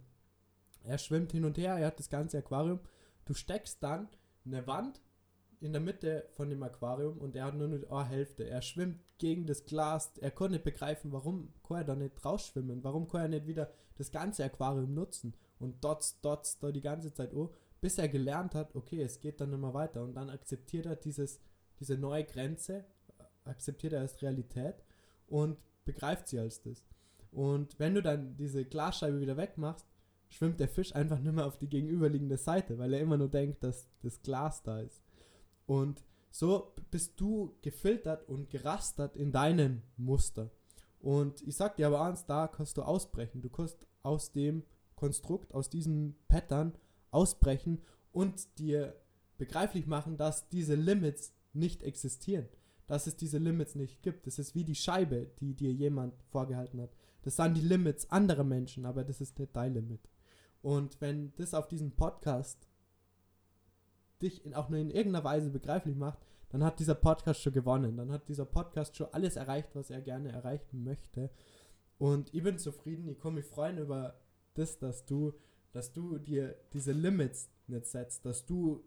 Er 0.84 0.98
schwimmt 0.98 1.32
hin 1.32 1.46
und 1.46 1.58
her, 1.58 1.76
er 1.76 1.88
hat 1.88 2.00
das 2.00 2.10
ganze 2.10 2.38
Aquarium. 2.38 2.80
Du 3.26 3.34
steckst 3.34 3.82
dann 3.82 4.10
eine 4.46 4.66
Wand 4.68 5.02
in 5.62 5.72
der 5.72 5.82
Mitte 5.82 6.28
von 6.32 6.50
dem 6.50 6.64
Aquarium 6.64 7.18
und 7.20 7.36
er 7.36 7.46
hat 7.46 7.56
nur 7.56 7.68
eine 7.68 8.10
Hälfte. 8.10 8.50
Er 8.50 8.62
schwimmt 8.62 9.00
gegen 9.18 9.46
das 9.46 9.66
Glas. 9.66 10.12
Er 10.20 10.32
konnte 10.32 10.54
nicht 10.54 10.66
begreifen, 10.66 11.12
warum 11.12 11.54
kann 11.68 11.78
er 11.78 11.84
da 11.84 11.96
nicht 11.96 12.26
rausschwimmen. 12.26 12.84
Warum 12.84 13.08
kann 13.08 13.22
er 13.22 13.28
nicht 13.30 13.48
wieder 13.48 13.72
das 13.96 14.12
ganze 14.12 14.44
Aquarium 14.44 14.94
nutzen 14.94 15.36
und 15.60 15.84
dots, 15.84 16.20
dots 16.22 16.58
da 16.60 16.72
die 16.72 16.82
ganze 16.82 17.14
Zeit 17.14 17.34
oh, 17.34 17.54
bis 17.80 17.98
er 17.98 18.10
gelernt 18.10 18.56
hat, 18.56 18.76
okay, 18.76 19.02
es 19.02 19.20
geht 19.20 19.40
dann 19.40 19.54
immer 19.54 19.74
weiter 19.74 20.04
und 20.04 20.16
dann 20.16 20.30
akzeptiert 20.30 20.86
er 20.86 20.96
dieses 20.96 21.40
diese 21.82 21.98
neue 21.98 22.24
Grenze 22.24 22.86
akzeptiert 23.44 23.94
er 23.94 24.02
als 24.02 24.22
Realität 24.22 24.76
und 25.28 25.58
begreift 25.84 26.28
sie 26.28 26.40
als 26.40 26.62
das. 26.62 26.86
Und 27.32 27.80
wenn 27.80 27.96
du 27.96 28.02
dann 28.02 28.38
diese 28.38 28.66
Glasscheibe 28.66 29.20
wieder 29.20 29.36
wegmachst, 29.36 29.88
schwimmt 30.30 30.60
der 30.60 30.68
Fisch 30.68 30.96
einfach 30.96 31.20
nicht 31.20 31.34
mehr 31.34 31.48
auf 31.48 31.58
die 31.58 31.70
gegenüberliegende 31.70 32.38
Seite, 32.38 32.78
weil 32.78 32.94
er 32.94 33.00
immer 33.00 33.18
nur 33.18 33.30
denkt, 33.30 33.64
dass 33.64 33.88
das 34.02 34.22
Glas 34.22 34.62
da 34.64 34.80
ist. 34.80 35.02
Und 35.72 36.04
so 36.32 36.74
bist 36.90 37.14
du 37.22 37.56
gefiltert 37.62 38.28
und 38.28 38.50
gerastert 38.50 39.16
in 39.16 39.32
deinem 39.32 39.84
Muster. 39.96 40.52
Und 41.00 41.42
ich 41.48 41.56
sag 41.56 41.78
dir 41.78 41.88
aber 41.88 42.02
eins, 42.02 42.26
da 42.26 42.50
kannst 42.50 42.76
du 42.76 42.82
ausbrechen. 42.82 43.42
Du 43.42 43.50
kannst 43.50 43.88
aus 44.04 44.34
dem 44.34 44.64
Konstrukt, 44.96 45.54
aus 45.54 45.70
diesem 45.70 46.18
Pattern 46.28 46.74
ausbrechen 47.10 47.82
und 48.12 48.60
dir 48.60 49.00
begreiflich 49.38 49.88
machen, 49.88 50.18
dass 50.18 50.50
diese 50.50 50.76
Limits 50.76 51.32
nicht 51.54 51.84
existieren. 51.84 52.50
Dass 52.86 53.08
es 53.08 53.16
diese 53.16 53.38
Limits 53.38 53.76
nicht 53.76 54.04
gibt. 54.04 54.28
Das 54.28 54.40
ist 54.40 54.56
wie 54.56 54.66
die 54.66 54.76
Scheibe, 54.76 55.32
die 55.40 55.54
dir 55.54 55.72
jemand 55.72 56.22
vorgehalten 56.32 56.82
hat. 56.82 56.92
Das 57.22 57.38
sind 57.38 57.56
die 57.56 57.62
Limits 57.62 58.12
anderer 58.12 58.44
Menschen, 58.44 58.86
aber 58.86 59.06
das 59.06 59.22
ist 59.22 59.40
nicht 59.40 59.56
dein 59.56 59.74
Limit. 59.74 60.02
Und 60.62 61.00
wenn 61.00 61.32
das 61.38 61.54
auf 61.54 61.70
diesem 61.70 61.92
Podcast 61.92 62.68
dich 64.22 64.46
in, 64.46 64.54
auch 64.54 64.70
nur 64.70 64.80
in 64.80 64.92
irgendeiner 64.92 65.24
Weise 65.24 65.50
begreiflich 65.50 65.96
macht, 65.96 66.20
dann 66.50 66.64
hat 66.64 66.80
dieser 66.80 66.96
Podcast 66.96 67.42
schon 67.42 67.54
gewonnen. 67.54 67.98
Dann 67.98 68.12
hat 68.12 68.28
dieser 68.28 68.46
Podcast 68.46 68.96
schon 68.96 69.08
alles 69.14 69.36
erreicht, 69.36 69.70
was 69.74 69.90
er 69.90 70.02
gerne 70.02 70.32
erreichen 70.32 70.84
möchte. 70.84 71.30
Und 71.98 72.34
ich 72.34 72.44
bin 72.44 72.58
zufrieden. 72.58 73.08
Ich 73.08 73.20
komme 73.20 73.38
mich 73.38 73.46
freuen 73.46 73.78
über 73.78 74.20
das, 74.54 74.78
dass 74.80 75.06
du, 75.06 75.34
dass 75.72 75.94
du 75.94 76.18
dir 76.18 76.56
diese 76.74 76.92
Limits 76.92 77.50
nicht 77.68 77.86
setzt, 77.86 78.26
dass 78.26 78.46
du 78.46 78.84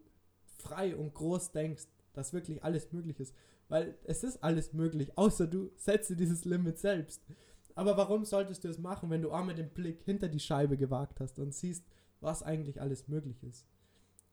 frei 0.57 0.95
und 0.95 1.13
groß 1.13 1.51
denkst, 1.51 1.87
dass 2.13 2.33
wirklich 2.33 2.63
alles 2.63 2.91
möglich 2.91 3.19
ist. 3.19 3.35
Weil 3.67 3.97
es 4.03 4.23
ist 4.23 4.43
alles 4.43 4.73
möglich, 4.73 5.17
außer 5.17 5.47
du 5.47 5.71
setzt 5.75 6.11
dir 6.11 6.15
dieses 6.15 6.45
Limit 6.45 6.77
selbst. 6.77 7.25
Aber 7.73 7.97
warum 7.97 8.25
solltest 8.25 8.63
du 8.63 8.69
es 8.69 8.77
machen, 8.77 9.09
wenn 9.09 9.21
du 9.21 9.31
einmal 9.31 9.55
den 9.55 9.69
Blick 9.69 10.03
hinter 10.03 10.29
die 10.29 10.39
Scheibe 10.39 10.77
gewagt 10.77 11.19
hast 11.19 11.39
und 11.39 11.53
siehst, 11.53 11.83
was 12.21 12.43
eigentlich 12.43 12.79
alles 12.79 13.07
möglich 13.07 13.43
ist? 13.43 13.65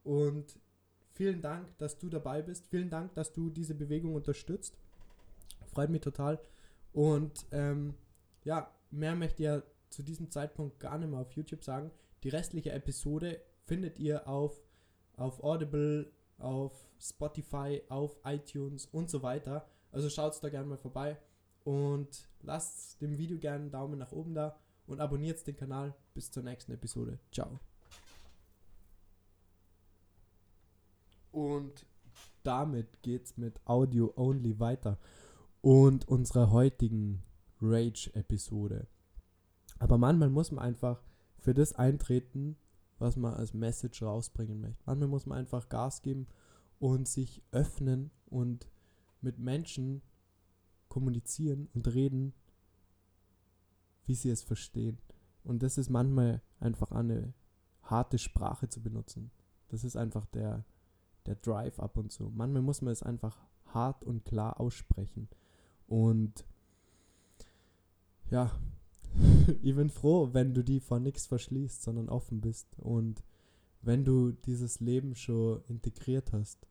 Und 0.05 0.59
vielen 1.15 1.43
Dank, 1.43 1.77
dass 1.79 1.99
du 1.99 2.09
dabei 2.09 2.43
bist. 2.43 2.67
Vielen 2.67 2.91
Dank, 2.91 3.15
dass 3.15 3.33
du 3.33 3.51
diese 3.51 3.75
Bewegung 3.75 4.15
unterstützt. 4.15 4.77
Freut 5.67 5.91
mich 5.91 6.01
total. 6.01 6.41
Und 6.93 7.47
ähm, 7.51 7.95
ja, 8.45 8.71
mehr 8.91 9.15
möchte 9.15 9.43
ich 9.43 9.47
ja 9.47 9.63
zu 9.89 10.03
diesem 10.03 10.31
Zeitpunkt 10.31 10.81
gar 10.81 10.99
nicht 10.99 11.11
mehr 11.11 11.21
auf 11.21 11.33
YouTube 11.33 11.65
sagen. 11.65 11.91
Die 12.23 12.29
restliche 12.29 12.73
Episode 12.73 13.41
findet 13.65 13.99
ihr 13.99 14.29
auf, 14.29 14.63
auf 15.17 15.43
Audible, 15.43 16.11
auf 16.39 16.73
Spotify, 17.01 17.83
auf 17.89 18.17
iTunes 18.25 18.87
und 18.87 19.11
so 19.11 19.23
weiter. 19.23 19.69
Also 19.91 20.09
schaut 20.09 20.43
da 20.43 20.49
gerne 20.49 20.67
mal 20.67 20.79
vorbei 20.79 21.19
und 21.65 22.29
lasst 22.41 23.01
dem 23.01 23.19
Video 23.19 23.39
gerne 23.39 23.63
einen 23.63 23.71
Daumen 23.71 23.99
nach 23.99 24.13
oben 24.13 24.35
da 24.35 24.59
und 24.87 25.01
abonniert 25.01 25.47
den 25.47 25.57
Kanal. 25.57 25.95
Bis 26.15 26.31
zur 26.31 26.43
nächsten 26.43 26.73
Episode. 26.73 27.19
Ciao. 27.31 27.72
Und 31.33 31.87
damit 32.43 33.03
geht's 33.03 33.37
mit 33.37 33.61
Audio 33.67 34.13
Only 34.17 34.61
weiter 34.61 34.99
und 35.61 36.07
unserer 36.09 36.51
heutigen 36.51 37.23
Rage-Episode. 37.61 38.87
Aber 39.79 39.99
manchmal 39.99 40.31
muss 40.31 40.51
man 40.53 40.65
einfach 40.65 41.03
für 41.39 41.55
das 41.55 41.73
eintreten, 41.73 42.57
was 42.99 43.17
man 43.17 43.35
als 43.35 43.53
Message 43.55 44.03
rausbringen 44.03 44.61
möchte. 44.61 44.83
Manchmal 44.87 45.09
muss 45.09 45.27
man 45.27 45.39
einfach 45.39 45.69
Gas 45.69 46.03
geben 46.03 46.29
und 46.79 47.09
sich 47.09 47.43
öffnen 47.51 48.11
und 48.27 48.69
mit 49.21 49.39
Menschen 49.39 50.03
kommunizieren 50.89 51.69
und 51.75 51.93
reden, 51.95 52.35
wie 54.05 54.15
sie 54.15 54.31
es 54.31 54.43
verstehen. 54.43 54.99
Und 55.45 55.63
das 55.63 55.79
ist 55.79 55.89
manchmal 55.91 56.43
einfach 56.61 56.91
eine 56.93 57.35
harte 57.83 58.19
Sprache 58.19 58.69
zu 58.69 58.83
benutzen. 58.83 59.31
Das 59.69 59.85
ist 59.85 59.97
einfach 59.97 60.27
der, 60.27 60.65
der 61.27 61.37
Drive 61.37 61.79
ab 61.79 61.97
und 61.97 62.11
zu. 62.13 62.31
Manchmal 62.35 62.63
muss 62.63 62.83
man 62.83 62.93
es 62.93 63.03
einfach 63.03 63.39
hart 63.67 64.05
und 64.05 64.25
klar 64.25 64.61
aussprechen. 64.61 65.29
Und 65.87 66.45
ja, 68.31 68.51
ich 69.63 69.75
bin 69.75 69.91
froh, 69.91 70.31
wenn 70.33 70.55
du 70.55 70.63
die 70.63 70.81
vor 70.81 71.01
nichts 71.01 71.27
verschließt, 71.27 71.83
sondern 71.83 72.09
offen 72.09 72.41
bist. 72.41 72.79
Und 72.79 73.23
wenn 73.83 74.05
du 74.05 74.33
dieses 74.33 74.81
Leben 74.81 75.15
schon 75.15 75.63
integriert 75.69 76.33
hast, 76.33 76.67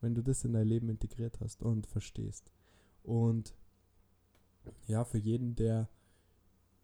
wenn 0.00 0.14
du 0.14 0.22
das 0.22 0.44
in 0.44 0.52
dein 0.52 0.66
Leben 0.66 0.88
integriert 0.88 1.40
hast 1.40 1.62
und 1.62 1.86
verstehst. 1.86 2.50
Und 3.02 3.54
ja, 4.86 5.04
für 5.04 5.18
jeden, 5.18 5.54
der 5.54 5.88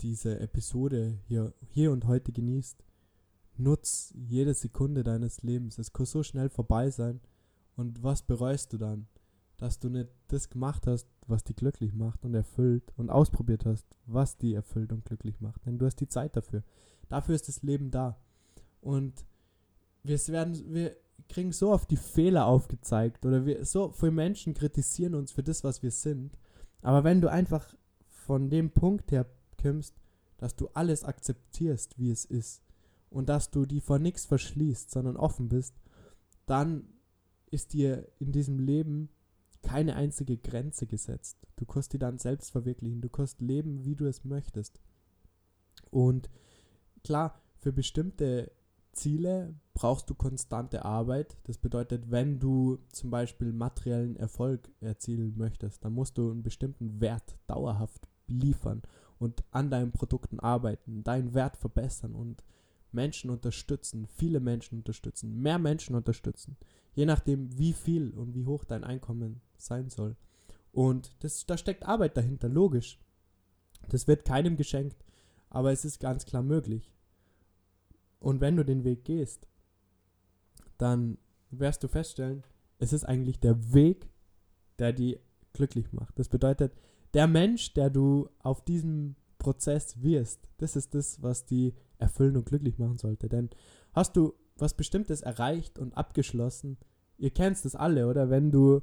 diese 0.00 0.38
Episode 0.40 1.19
hier, 1.26 1.55
hier 1.69 1.93
und 1.93 2.07
heute 2.07 2.33
genießt, 2.33 2.85
nutz 3.58 4.12
jede 4.16 4.54
Sekunde 4.54 5.04
deines 5.04 5.42
Lebens. 5.42 5.78
Es 5.78 5.92
kann 5.92 6.06
so 6.06 6.22
schnell 6.22 6.48
vorbei 6.48 6.90
sein. 6.90 7.20
Und 7.76 8.02
was 8.02 8.22
bereust 8.22 8.72
du 8.72 8.78
dann? 8.78 9.06
Dass 9.56 9.78
du 9.78 9.88
nicht 9.88 10.10
das 10.28 10.50
gemacht 10.50 10.86
hast, 10.86 11.08
was 11.26 11.44
dich 11.44 11.56
glücklich 11.56 11.92
macht 11.92 12.25
und 12.25 12.34
erfüllt 12.34 12.92
und 12.96 13.10
ausprobiert 13.10 13.64
hast, 13.64 13.86
was 14.06 14.36
dich 14.36 14.54
erfüllt 14.54 14.92
und 14.92 15.04
glücklich 15.04 15.40
macht. 15.40 15.64
Denn 15.66 15.78
du 15.78 15.86
hast 15.86 15.96
die 15.96 16.08
Zeit 16.08 16.36
dafür. 16.36 16.62
Dafür 17.08 17.34
ist 17.34 17.48
das 17.48 17.62
Leben 17.62 17.90
da. 17.90 18.18
Und 18.80 19.25
wir 20.02 20.18
werden, 20.28 20.75
wir 20.75 20.96
kriegen 21.28 21.52
so 21.52 21.72
oft 21.72 21.90
die 21.90 21.96
Fehler 21.96 22.46
aufgezeigt 22.46 23.25
oder 23.25 23.46
wir 23.46 23.64
so 23.64 23.90
viele 23.92 24.12
Menschen 24.12 24.54
kritisieren 24.54 25.14
uns 25.14 25.32
für 25.32 25.42
das, 25.42 25.64
was 25.64 25.82
wir 25.82 25.90
sind. 25.90 26.38
Aber 26.82 27.04
wenn 27.04 27.20
du 27.20 27.30
einfach 27.30 27.75
von 28.04 28.50
dem 28.50 28.70
Punkt 28.70 29.10
her 29.10 29.26
kommst, 29.60 29.94
dass 30.36 30.54
du 30.54 30.68
alles 30.75 31.02
akzeptierst, 31.02 31.98
wie 31.98 32.10
es 32.10 32.25
ist 32.25 32.65
und 33.10 33.28
dass 33.28 33.50
du 33.50 33.66
die 33.66 33.80
vor 33.80 33.98
nichts 33.98 34.26
verschließt, 34.26 34.90
sondern 34.90 35.16
offen 35.16 35.48
bist, 35.48 35.75
dann 36.46 36.84
ist 37.50 37.72
dir 37.72 38.08
in 38.18 38.32
diesem 38.32 38.58
Leben 38.58 39.08
keine 39.62 39.96
einzige 39.96 40.36
Grenze 40.36 40.86
gesetzt. 40.86 41.38
Du 41.56 41.64
kannst 41.64 41.92
die 41.92 41.98
dann 41.98 42.18
selbst 42.18 42.50
verwirklichen. 42.50 43.00
Du 43.00 43.08
kannst 43.08 43.40
leben, 43.40 43.84
wie 43.84 43.96
du 43.96 44.06
es 44.06 44.25
möchtest. 44.25 44.80
Und 45.90 46.30
klar, 47.02 47.40
für 47.58 47.72
bestimmte 47.72 48.52
Ziele 48.92 49.54
brauchst 49.75 50.08
du 50.08 50.14
konstante 50.14 50.84
Arbeit. 50.84 51.36
Das 51.44 51.58
bedeutet, 51.58 52.10
wenn 52.10 52.38
du 52.38 52.78
zum 52.92 53.10
Beispiel 53.10 53.52
materiellen 53.52 54.16
Erfolg 54.16 54.70
erzielen 54.80 55.34
möchtest, 55.36 55.84
dann 55.84 55.92
musst 55.92 56.18
du 56.18 56.30
einen 56.30 56.42
bestimmten 56.42 57.00
Wert 57.00 57.36
dauerhaft 57.46 58.06
liefern 58.26 58.82
und 59.18 59.44
an 59.50 59.70
deinen 59.70 59.92
Produkten 59.92 60.40
arbeiten, 60.40 61.02
deinen 61.02 61.34
Wert 61.34 61.56
verbessern 61.56 62.14
und 62.14 62.44
Menschen 62.96 63.30
unterstützen, 63.30 64.08
viele 64.08 64.40
Menschen 64.40 64.78
unterstützen, 64.78 65.40
mehr 65.40 65.60
Menschen 65.60 65.94
unterstützen, 65.94 66.56
je 66.94 67.06
nachdem, 67.06 67.56
wie 67.56 67.72
viel 67.72 68.10
und 68.10 68.34
wie 68.34 68.44
hoch 68.44 68.64
dein 68.64 68.82
Einkommen 68.82 69.40
sein 69.56 69.88
soll. 69.88 70.16
Und 70.72 71.22
das, 71.22 71.46
da 71.46 71.56
steckt 71.56 71.86
Arbeit 71.86 72.16
dahinter, 72.16 72.48
logisch. 72.48 72.98
Das 73.88 74.08
wird 74.08 74.24
keinem 74.24 74.56
geschenkt, 74.56 75.04
aber 75.48 75.70
es 75.70 75.84
ist 75.84 76.00
ganz 76.00 76.26
klar 76.26 76.42
möglich. 76.42 76.92
Und 78.18 78.40
wenn 78.40 78.56
du 78.56 78.64
den 78.64 78.82
Weg 78.82 79.04
gehst, 79.04 79.46
dann 80.78 81.18
wirst 81.50 81.84
du 81.84 81.88
feststellen, 81.88 82.42
es 82.78 82.92
ist 82.92 83.04
eigentlich 83.04 83.38
der 83.38 83.72
Weg, 83.72 84.10
der 84.78 84.92
die 84.92 85.18
glücklich 85.52 85.92
macht. 85.92 86.18
Das 86.18 86.28
bedeutet, 86.28 86.72
der 87.14 87.26
Mensch, 87.26 87.72
der 87.74 87.88
du 87.88 88.28
auf 88.40 88.64
diesem 88.64 89.16
Prozess 89.46 90.02
wirst, 90.02 90.40
das 90.58 90.74
ist 90.74 90.92
das, 90.92 91.22
was 91.22 91.46
die 91.46 91.72
erfüllen 91.98 92.36
und 92.36 92.46
glücklich 92.46 92.80
machen 92.80 92.98
sollte. 92.98 93.28
Denn 93.28 93.48
hast 93.92 94.16
du 94.16 94.34
was 94.56 94.74
Bestimmtes 94.74 95.20
erreicht 95.20 95.78
und 95.78 95.96
abgeschlossen, 95.96 96.78
ihr 97.16 97.30
kennt 97.30 97.64
das 97.64 97.76
alle, 97.76 98.08
oder? 98.08 98.28
Wenn 98.28 98.50
du 98.50 98.80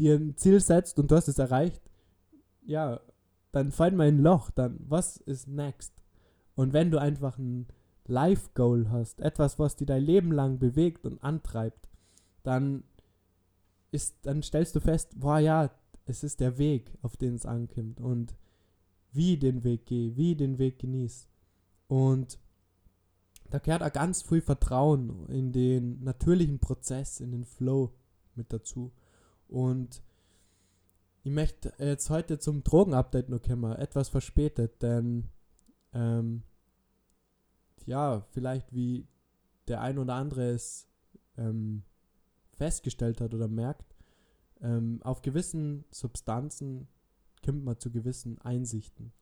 dir 0.00 0.16
ein 0.16 0.36
Ziel 0.36 0.58
setzt 0.60 0.98
und 0.98 1.12
du 1.12 1.14
hast 1.14 1.28
es 1.28 1.38
erreicht, 1.38 1.80
ja, 2.66 3.00
dann 3.52 3.70
fällt 3.70 3.94
mal 3.94 4.08
ein 4.08 4.18
Loch, 4.18 4.50
dann 4.50 4.80
was 4.88 5.16
ist 5.16 5.46
next? 5.46 5.92
Und 6.56 6.72
wenn 6.72 6.90
du 6.90 7.00
einfach 7.00 7.38
ein 7.38 7.68
Life 8.08 8.50
Goal 8.54 8.90
hast, 8.90 9.20
etwas, 9.20 9.60
was 9.60 9.76
dir 9.76 9.86
dein 9.86 10.02
Leben 10.02 10.32
lang 10.32 10.58
bewegt 10.58 11.06
und 11.06 11.22
antreibt, 11.22 11.88
dann 12.42 12.82
ist, 13.92 14.16
dann 14.22 14.42
stellst 14.42 14.74
du 14.74 14.80
fest, 14.80 15.20
boah 15.20 15.38
ja, 15.38 15.70
es 16.06 16.24
ist 16.24 16.40
der 16.40 16.58
Weg, 16.58 16.90
auf 17.00 17.16
den 17.16 17.36
es 17.36 17.46
ankommt 17.46 18.00
und 18.00 18.34
wie 19.12 19.36
den 19.36 19.64
Weg 19.64 19.86
gehe, 19.86 20.16
wie 20.16 20.36
den 20.36 20.58
Weg 20.58 20.78
genieße. 20.78 21.26
Und 21.88 22.38
da 23.50 23.58
gehört 23.58 23.82
auch 23.82 23.92
ganz 23.92 24.22
viel 24.22 24.40
Vertrauen 24.40 25.26
in 25.28 25.52
den 25.52 26.02
natürlichen 26.04 26.60
Prozess, 26.60 27.20
in 27.20 27.32
den 27.32 27.44
Flow 27.44 27.92
mit 28.34 28.52
dazu. 28.52 28.92
Und 29.48 30.02
ich 31.22 31.32
möchte 31.32 31.72
jetzt 31.78 32.08
heute 32.10 32.38
zum 32.38 32.62
Drogenupdate 32.62 33.28
noch 33.28 33.42
kommen, 33.42 33.72
etwas 33.72 34.08
verspätet, 34.08 34.80
denn 34.82 35.28
ähm, 35.92 36.44
ja, 37.86 38.24
vielleicht 38.30 38.72
wie 38.72 39.08
der 39.68 39.80
ein 39.80 39.98
oder 39.98 40.14
andere 40.14 40.50
es 40.50 40.88
ähm, 41.36 41.82
festgestellt 42.52 43.20
hat 43.20 43.34
oder 43.34 43.48
merkt, 43.48 43.94
ähm, 44.60 45.00
auf 45.02 45.22
gewissen 45.22 45.84
Substanzen 45.90 46.88
kommt 47.44 47.64
man 47.64 47.78
zu 47.78 47.90
gewissen 47.90 48.38
Einsichten. 48.40 49.12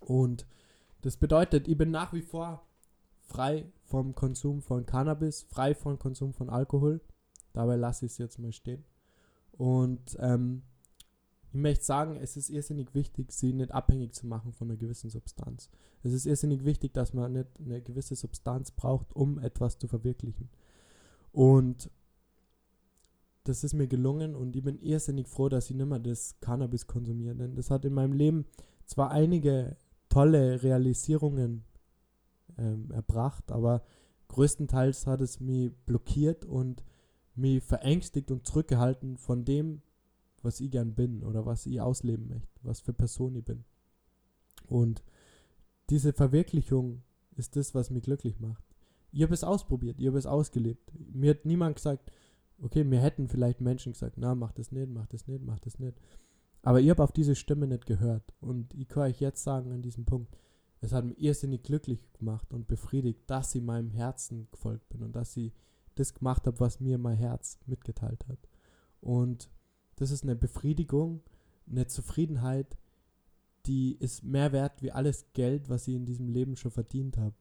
Und 0.00 0.46
das 1.02 1.16
bedeutet, 1.16 1.68
ich 1.68 1.76
bin 1.76 1.90
nach 1.90 2.12
wie 2.12 2.22
vor 2.22 2.66
frei 3.20 3.70
vom 3.84 4.14
Konsum 4.14 4.62
von 4.62 4.86
Cannabis, 4.86 5.42
frei 5.42 5.74
vom 5.74 5.98
Konsum 5.98 6.32
von 6.32 6.50
Alkohol. 6.50 7.00
Dabei 7.52 7.76
lasse 7.76 8.06
ich 8.06 8.12
es 8.12 8.18
jetzt 8.18 8.38
mal 8.38 8.52
stehen. 8.52 8.84
Und 9.52 10.16
ähm, 10.20 10.62
ich 11.52 11.60
möchte 11.60 11.84
sagen, 11.84 12.16
es 12.16 12.36
ist 12.36 12.48
irrsinnig 12.48 12.94
wichtig, 12.94 13.30
sie 13.30 13.52
nicht 13.52 13.72
abhängig 13.72 14.14
zu 14.14 14.26
machen 14.26 14.52
von 14.52 14.70
einer 14.70 14.78
gewissen 14.78 15.10
Substanz. 15.10 15.70
Es 16.02 16.12
ist 16.12 16.24
irrsinnig 16.24 16.64
wichtig, 16.64 16.94
dass 16.94 17.12
man 17.12 17.32
nicht 17.32 17.48
eine 17.58 17.82
gewisse 17.82 18.16
Substanz 18.16 18.70
braucht, 18.70 19.14
um 19.14 19.38
etwas 19.38 19.78
zu 19.78 19.86
verwirklichen. 19.86 20.48
Und 21.30 21.90
das 23.44 23.64
ist 23.64 23.74
mir 23.74 23.88
gelungen 23.88 24.36
und 24.36 24.54
ich 24.54 24.62
bin 24.62 24.78
irrsinnig 24.78 25.28
froh, 25.28 25.48
dass 25.48 25.70
ich 25.70 25.76
nicht 25.76 25.86
mehr 25.86 25.98
das 25.98 26.38
Cannabis 26.40 26.86
konsumiere. 26.86 27.34
Denn 27.34 27.54
das 27.54 27.70
hat 27.70 27.84
in 27.84 27.94
meinem 27.94 28.12
Leben 28.12 28.46
zwar 28.86 29.10
einige 29.10 29.76
tolle 30.08 30.62
Realisierungen 30.62 31.64
ähm, 32.58 32.90
erbracht, 32.90 33.50
aber 33.50 33.82
größtenteils 34.28 35.06
hat 35.06 35.20
es 35.20 35.40
mich 35.40 35.72
blockiert 35.86 36.44
und 36.44 36.84
mich 37.34 37.62
verängstigt 37.62 38.30
und 38.30 38.46
zurückgehalten 38.46 39.16
von 39.16 39.44
dem, 39.44 39.82
was 40.42 40.60
ich 40.60 40.70
gern 40.70 40.94
bin 40.94 41.22
oder 41.24 41.46
was 41.46 41.66
ich 41.66 41.80
ausleben 41.80 42.28
möchte, 42.28 42.60
was 42.62 42.80
für 42.80 42.92
Person 42.92 43.34
ich 43.34 43.44
bin. 43.44 43.64
Und 44.66 45.02
diese 45.90 46.12
Verwirklichung 46.12 47.02
ist 47.36 47.56
das, 47.56 47.74
was 47.74 47.90
mich 47.90 48.02
glücklich 48.02 48.38
macht. 48.38 48.64
Ich 49.12 49.22
habe 49.22 49.34
es 49.34 49.44
ausprobiert, 49.44 49.98
ich 49.98 50.06
habe 50.06 50.18
es 50.18 50.26
ausgelebt. 50.26 50.92
Mir 51.12 51.30
hat 51.30 51.44
niemand 51.44 51.76
gesagt, 51.76 52.10
okay, 52.62 52.84
mir 52.84 53.00
hätten 53.00 53.28
vielleicht 53.28 53.60
Menschen 53.60 53.92
gesagt, 53.92 54.16
na, 54.16 54.34
mach 54.34 54.52
das 54.52 54.72
nicht, 54.72 54.88
mach 54.88 55.06
das 55.06 55.26
nicht, 55.26 55.44
mach 55.44 55.58
das 55.60 55.78
nicht. 55.78 56.00
Aber 56.62 56.80
ich 56.80 56.90
habe 56.90 57.02
auf 57.02 57.12
diese 57.12 57.34
Stimme 57.34 57.66
nicht 57.66 57.86
gehört. 57.86 58.32
Und 58.40 58.72
ich 58.74 58.88
kann 58.88 59.04
euch 59.04 59.20
jetzt 59.20 59.42
sagen 59.42 59.72
an 59.72 59.82
diesem 59.82 60.04
Punkt, 60.04 60.36
es 60.80 60.92
hat 60.92 61.04
mich 61.04 61.20
irrsinnig 61.20 61.62
glücklich 61.64 62.00
gemacht 62.12 62.52
und 62.52 62.68
befriedigt, 62.68 63.20
dass 63.26 63.54
ich 63.54 63.62
meinem 63.62 63.90
Herzen 63.90 64.48
gefolgt 64.50 64.88
bin 64.88 65.02
und 65.02 65.14
dass 65.14 65.36
ich 65.36 65.52
das 65.96 66.14
gemacht 66.14 66.46
habe, 66.46 66.58
was 66.60 66.80
mir 66.80 66.98
mein 66.98 67.16
Herz 67.16 67.58
mitgeteilt 67.66 68.26
hat. 68.28 68.38
Und 69.00 69.50
das 69.96 70.10
ist 70.10 70.22
eine 70.22 70.36
Befriedigung, 70.36 71.20
eine 71.68 71.86
Zufriedenheit, 71.86 72.76
die 73.66 73.94
ist 73.96 74.24
mehr 74.24 74.52
wert 74.52 74.82
wie 74.82 74.90
alles 74.90 75.32
Geld, 75.34 75.68
was 75.68 75.86
ich 75.86 75.94
in 75.94 76.06
diesem 76.06 76.28
Leben 76.28 76.56
schon 76.56 76.70
verdient 76.70 77.16
habe. 77.16 77.34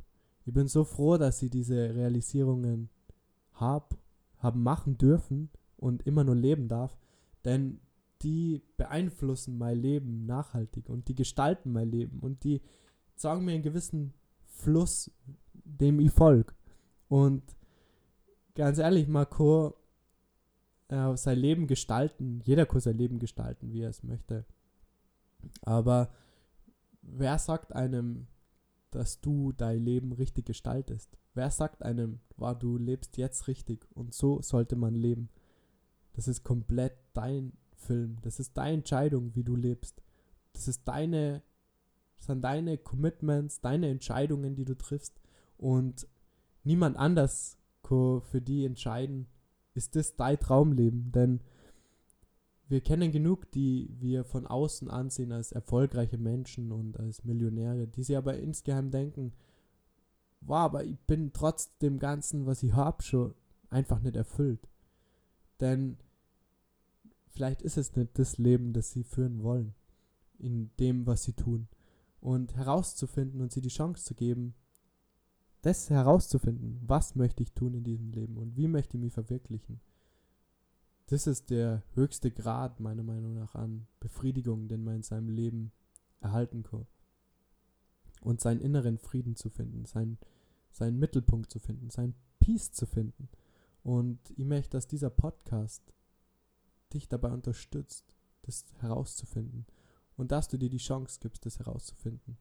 Ich 0.45 0.53
bin 0.53 0.67
so 0.67 0.83
froh, 0.83 1.17
dass 1.17 1.41
ich 1.41 1.49
diese 1.49 1.95
Realisierungen 1.95 2.89
habe, 3.53 3.97
haben 4.41 4.63
machen 4.63 4.98
dürfen 4.98 5.50
und 5.77 6.05
immer 6.05 6.24
nur 6.24 6.36
leben 6.36 6.67
darf, 6.67 6.98
denn 7.45 7.79
die 8.21 8.62
beeinflussen 8.77 9.57
mein 9.57 9.77
Leben 9.79 10.25
nachhaltig 10.25 10.89
und 10.89 11.07
die 11.07 11.15
gestalten 11.15 11.71
mein 11.71 11.89
Leben 11.89 12.19
und 12.19 12.43
die 12.43 12.62
sagen 13.15 13.45
mir 13.45 13.53
einen 13.53 13.63
gewissen 13.63 14.13
Fluss, 14.43 15.12
dem 15.53 16.00
ich 16.00 16.12
folge. 16.12 16.53
Und 17.07 17.43
ganz 18.53 18.77
ehrlich, 18.77 19.07
Marco 19.07 19.75
äh, 20.89 21.15
sein 21.15 21.38
Leben 21.38 21.67
gestalten, 21.67 22.41
jeder 22.43 22.65
kann 22.65 22.81
sein 22.81 22.98
Leben 22.98 23.19
gestalten, 23.19 23.71
wie 23.71 23.81
er 23.81 23.89
es 23.89 24.03
möchte. 24.03 24.45
Aber 25.62 26.13
wer 27.01 27.39
sagt 27.39 27.74
einem, 27.74 28.27
dass 28.91 29.21
du 29.21 29.51
dein 29.53 29.83
Leben 29.83 30.12
richtig 30.12 30.45
gestaltest? 30.45 31.17
Wer 31.33 31.50
sagt 31.50 31.83
einem, 31.83 32.19
wow, 32.38 32.57
du 32.57 32.77
lebst 32.77 33.17
jetzt 33.17 33.48
richtig 33.48 33.88
und 33.93 34.13
so 34.13 34.41
sollte 34.41 34.75
man 34.75 34.93
leben? 34.93 35.29
Das 36.13 36.27
ist 36.27 36.43
komplett 36.43 36.98
dein 37.13 37.53
Film. 37.75 38.17
Das 38.21 38.39
ist 38.39 38.57
deine 38.57 38.77
Entscheidung, 38.77 39.36
wie 39.36 39.43
du 39.43 39.55
lebst. 39.55 40.01
Das 40.53 40.67
ist 40.67 40.88
deine, 40.88 41.41
das 42.17 42.27
sind 42.27 42.41
deine 42.41 42.77
Commitments, 42.77 43.62
deine 43.62 43.89
Entscheidungen, 43.89 44.55
die 44.55 44.65
du 44.65 44.77
triffst. 44.77 45.19
Und 45.57 46.07
niemand 46.63 46.98
anders 46.98 47.57
kann 47.83 48.21
für 48.21 48.41
die 48.41 48.65
entscheiden, 48.65 49.27
ist 49.74 49.95
das 49.95 50.15
dein 50.15 50.39
Traumleben. 50.39 51.12
Denn 51.12 51.41
wir 52.71 52.79
kennen 52.79 53.11
genug, 53.11 53.51
die 53.51 53.93
wir 53.99 54.23
von 54.23 54.47
außen 54.47 54.89
ansehen 54.89 55.33
als 55.33 55.51
erfolgreiche 55.51 56.17
Menschen 56.17 56.71
und 56.71 56.97
als 56.97 57.25
Millionäre, 57.25 57.85
die 57.85 58.03
sie 58.03 58.15
aber 58.15 58.37
insgeheim 58.37 58.91
denken, 58.91 59.33
wow, 60.39 60.59
aber 60.59 60.85
ich 60.85 60.97
bin 61.01 61.33
trotz 61.33 61.77
dem 61.79 61.99
Ganzen, 61.99 62.45
was 62.45 62.63
ich 62.63 62.73
habe, 62.73 63.03
schon 63.03 63.35
einfach 63.69 63.99
nicht 63.99 64.15
erfüllt. 64.15 64.69
Denn 65.59 65.97
vielleicht 67.27 67.61
ist 67.61 67.77
es 67.77 67.93
nicht 67.97 68.17
das 68.17 68.37
Leben, 68.37 68.71
das 68.71 68.91
sie 68.91 69.03
führen 69.03 69.43
wollen, 69.43 69.75
in 70.39 70.71
dem, 70.79 71.05
was 71.05 71.23
sie 71.23 71.33
tun. 71.33 71.67
Und 72.21 72.55
herauszufinden 72.55 73.41
und 73.41 73.51
sie 73.51 73.61
die 73.61 73.67
Chance 73.67 74.05
zu 74.05 74.15
geben, 74.15 74.53
das 75.61 75.89
herauszufinden, 75.89 76.79
was 76.87 77.15
möchte 77.15 77.43
ich 77.43 77.51
tun 77.51 77.73
in 77.73 77.83
diesem 77.83 78.11
Leben 78.11 78.37
und 78.37 78.55
wie 78.55 78.69
möchte 78.69 78.95
ich 78.95 79.03
mich 79.03 79.13
verwirklichen. 79.13 79.81
Das 81.08 81.27
ist 81.27 81.50
der 81.50 81.84
höchste 81.93 82.31
Grad 82.31 82.79
meiner 82.79 83.03
Meinung 83.03 83.34
nach 83.34 83.55
an 83.55 83.88
Befriedigung, 84.00 84.67
den 84.67 84.84
man 84.84 84.98
in 84.98 85.03
seinem 85.03 85.29
Leben 85.29 85.72
erhalten 86.22 86.63
kann. 86.63 86.88
Und 88.22 88.39
seinen 88.39 88.62
inneren 88.62 88.98
Frieden 88.98 89.36
zu 89.36 89.50
finden, 89.50 89.86
seinen, 89.86 90.20
seinen 90.72 91.00
Mittelpunkt 91.00 91.50
zu 91.50 91.60
finden, 91.60 91.89
seinen 91.89 92.15
Peace 92.39 92.72
zu 92.72 92.86
finden. 92.86 93.29
Und 93.84 94.20
ich 94.38 94.46
möchte, 94.46 94.77
dass 94.77 94.88
dieser 94.88 95.10
Podcast 95.10 95.81
dich 96.93 97.10
dabei 97.10 97.31
unterstützt, 97.31 98.15
das 98.43 98.65
herauszufinden. 98.79 99.65
Und 100.17 100.31
dass 100.31 100.48
du 100.48 100.58
dir 100.58 100.70
die 100.70 100.77
Chance 100.77 101.20
gibst, 101.20 101.46
das 101.46 101.60
herauszufinden 101.60 102.38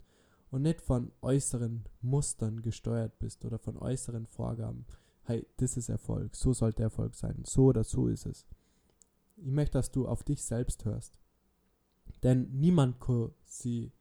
und 0.50 0.62
nicht 0.62 0.81
von 0.81 1.12
äußeren 1.23 1.85
Mustern 2.00 2.61
gesteuert 2.62 3.19
bist 3.19 3.45
oder 3.45 3.59
von 3.59 3.76
äußeren 3.76 4.26
Vorgaben. 4.26 4.85
Hey, 5.22 5.46
das 5.59 5.76
ist 5.76 5.88
Erfolg, 5.88 6.35
so 6.35 6.52
sollte 6.52 6.83
Erfolg 6.83 7.14
sein, 7.14 7.42
so 7.44 7.66
oder 7.66 7.85
so 7.85 8.09
ist 8.09 8.26
es. 8.26 8.46
Ich 9.37 9.50
möchte, 9.50 9.78
dass 9.78 9.90
du 9.90 10.06
auf 10.06 10.22
dich 10.22 10.42
selbst 10.42 10.85
hörst. 10.85 11.18
Denn 12.22 12.50
niemand 12.52 12.96
sie 13.44 13.92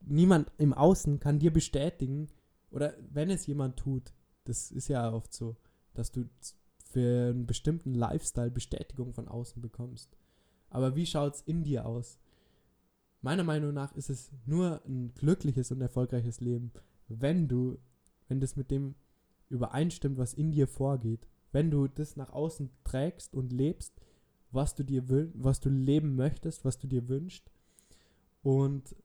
niemand 0.00 0.50
im 0.58 0.72
Außen 0.72 1.20
kann 1.20 1.38
dir 1.38 1.52
bestätigen 1.52 2.28
oder 2.70 2.94
wenn 3.10 3.30
es 3.30 3.46
jemand 3.46 3.76
tut, 3.76 4.12
das 4.44 4.70
ist 4.70 4.88
ja 4.88 5.12
oft 5.12 5.32
so, 5.32 5.56
dass 5.94 6.10
du 6.10 6.28
für 6.84 7.30
einen 7.30 7.46
bestimmten 7.46 7.94
Lifestyle 7.94 8.50
Bestätigung 8.50 9.12
von 9.12 9.28
außen 9.28 9.62
bekommst. 9.62 10.16
Aber 10.70 10.96
wie 10.96 11.06
schaut 11.06 11.34
es 11.34 11.42
in 11.42 11.62
dir 11.62 11.86
aus? 11.86 12.18
meiner 13.22 13.44
Meinung 13.44 13.72
nach 13.72 13.94
ist 13.94 14.10
es 14.10 14.30
nur 14.44 14.82
ein 14.84 15.14
glückliches 15.14 15.70
und 15.70 15.80
erfolgreiches 15.80 16.40
Leben, 16.40 16.72
wenn 17.08 17.48
du, 17.48 17.78
wenn 18.32 18.40
das 18.40 18.56
mit 18.56 18.70
dem 18.70 18.94
übereinstimmt, 19.50 20.16
was 20.16 20.32
in 20.32 20.52
dir 20.52 20.66
vorgeht, 20.66 21.28
wenn 21.52 21.70
du 21.70 21.86
das 21.86 22.16
nach 22.16 22.32
außen 22.32 22.70
trägst 22.82 23.34
und 23.34 23.52
lebst, 23.52 23.92
was 24.52 24.74
du 24.74 24.84
dir 24.84 25.06
was 25.34 25.60
du 25.60 25.68
leben 25.68 26.16
möchtest, 26.16 26.64
was 26.64 26.78
du 26.78 26.86
dir 26.86 27.08
wünschst 27.08 27.50
und 28.42 28.96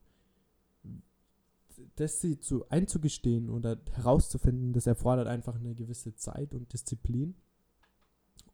das 1.97 2.21
sie 2.21 2.39
zu 2.39 2.69
einzugestehen 2.69 3.49
oder 3.49 3.77
herauszufinden, 3.91 4.71
das 4.71 4.87
erfordert 4.87 5.27
einfach 5.27 5.55
eine 5.55 5.75
gewisse 5.75 6.15
Zeit 6.15 6.53
und 6.53 6.71
Disziplin 6.71 7.35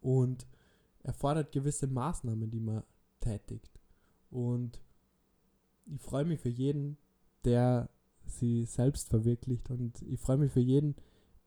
und 0.02 0.48
erfordert 1.04 1.52
gewisse 1.52 1.86
Maßnahmen, 1.86 2.50
die 2.50 2.60
man 2.60 2.82
tätigt. 3.20 3.80
Und 4.32 4.82
ich 5.86 6.02
freue 6.02 6.26
mich 6.26 6.40
für 6.40 6.50
jeden, 6.50 6.98
der 7.46 7.90
sie 8.26 8.66
selbst 8.66 9.10
verwirklicht 9.10 9.70
und 9.70 10.02
ich 10.02 10.20
freue 10.20 10.38
mich 10.38 10.52
für 10.52 10.60
jeden, 10.60 10.96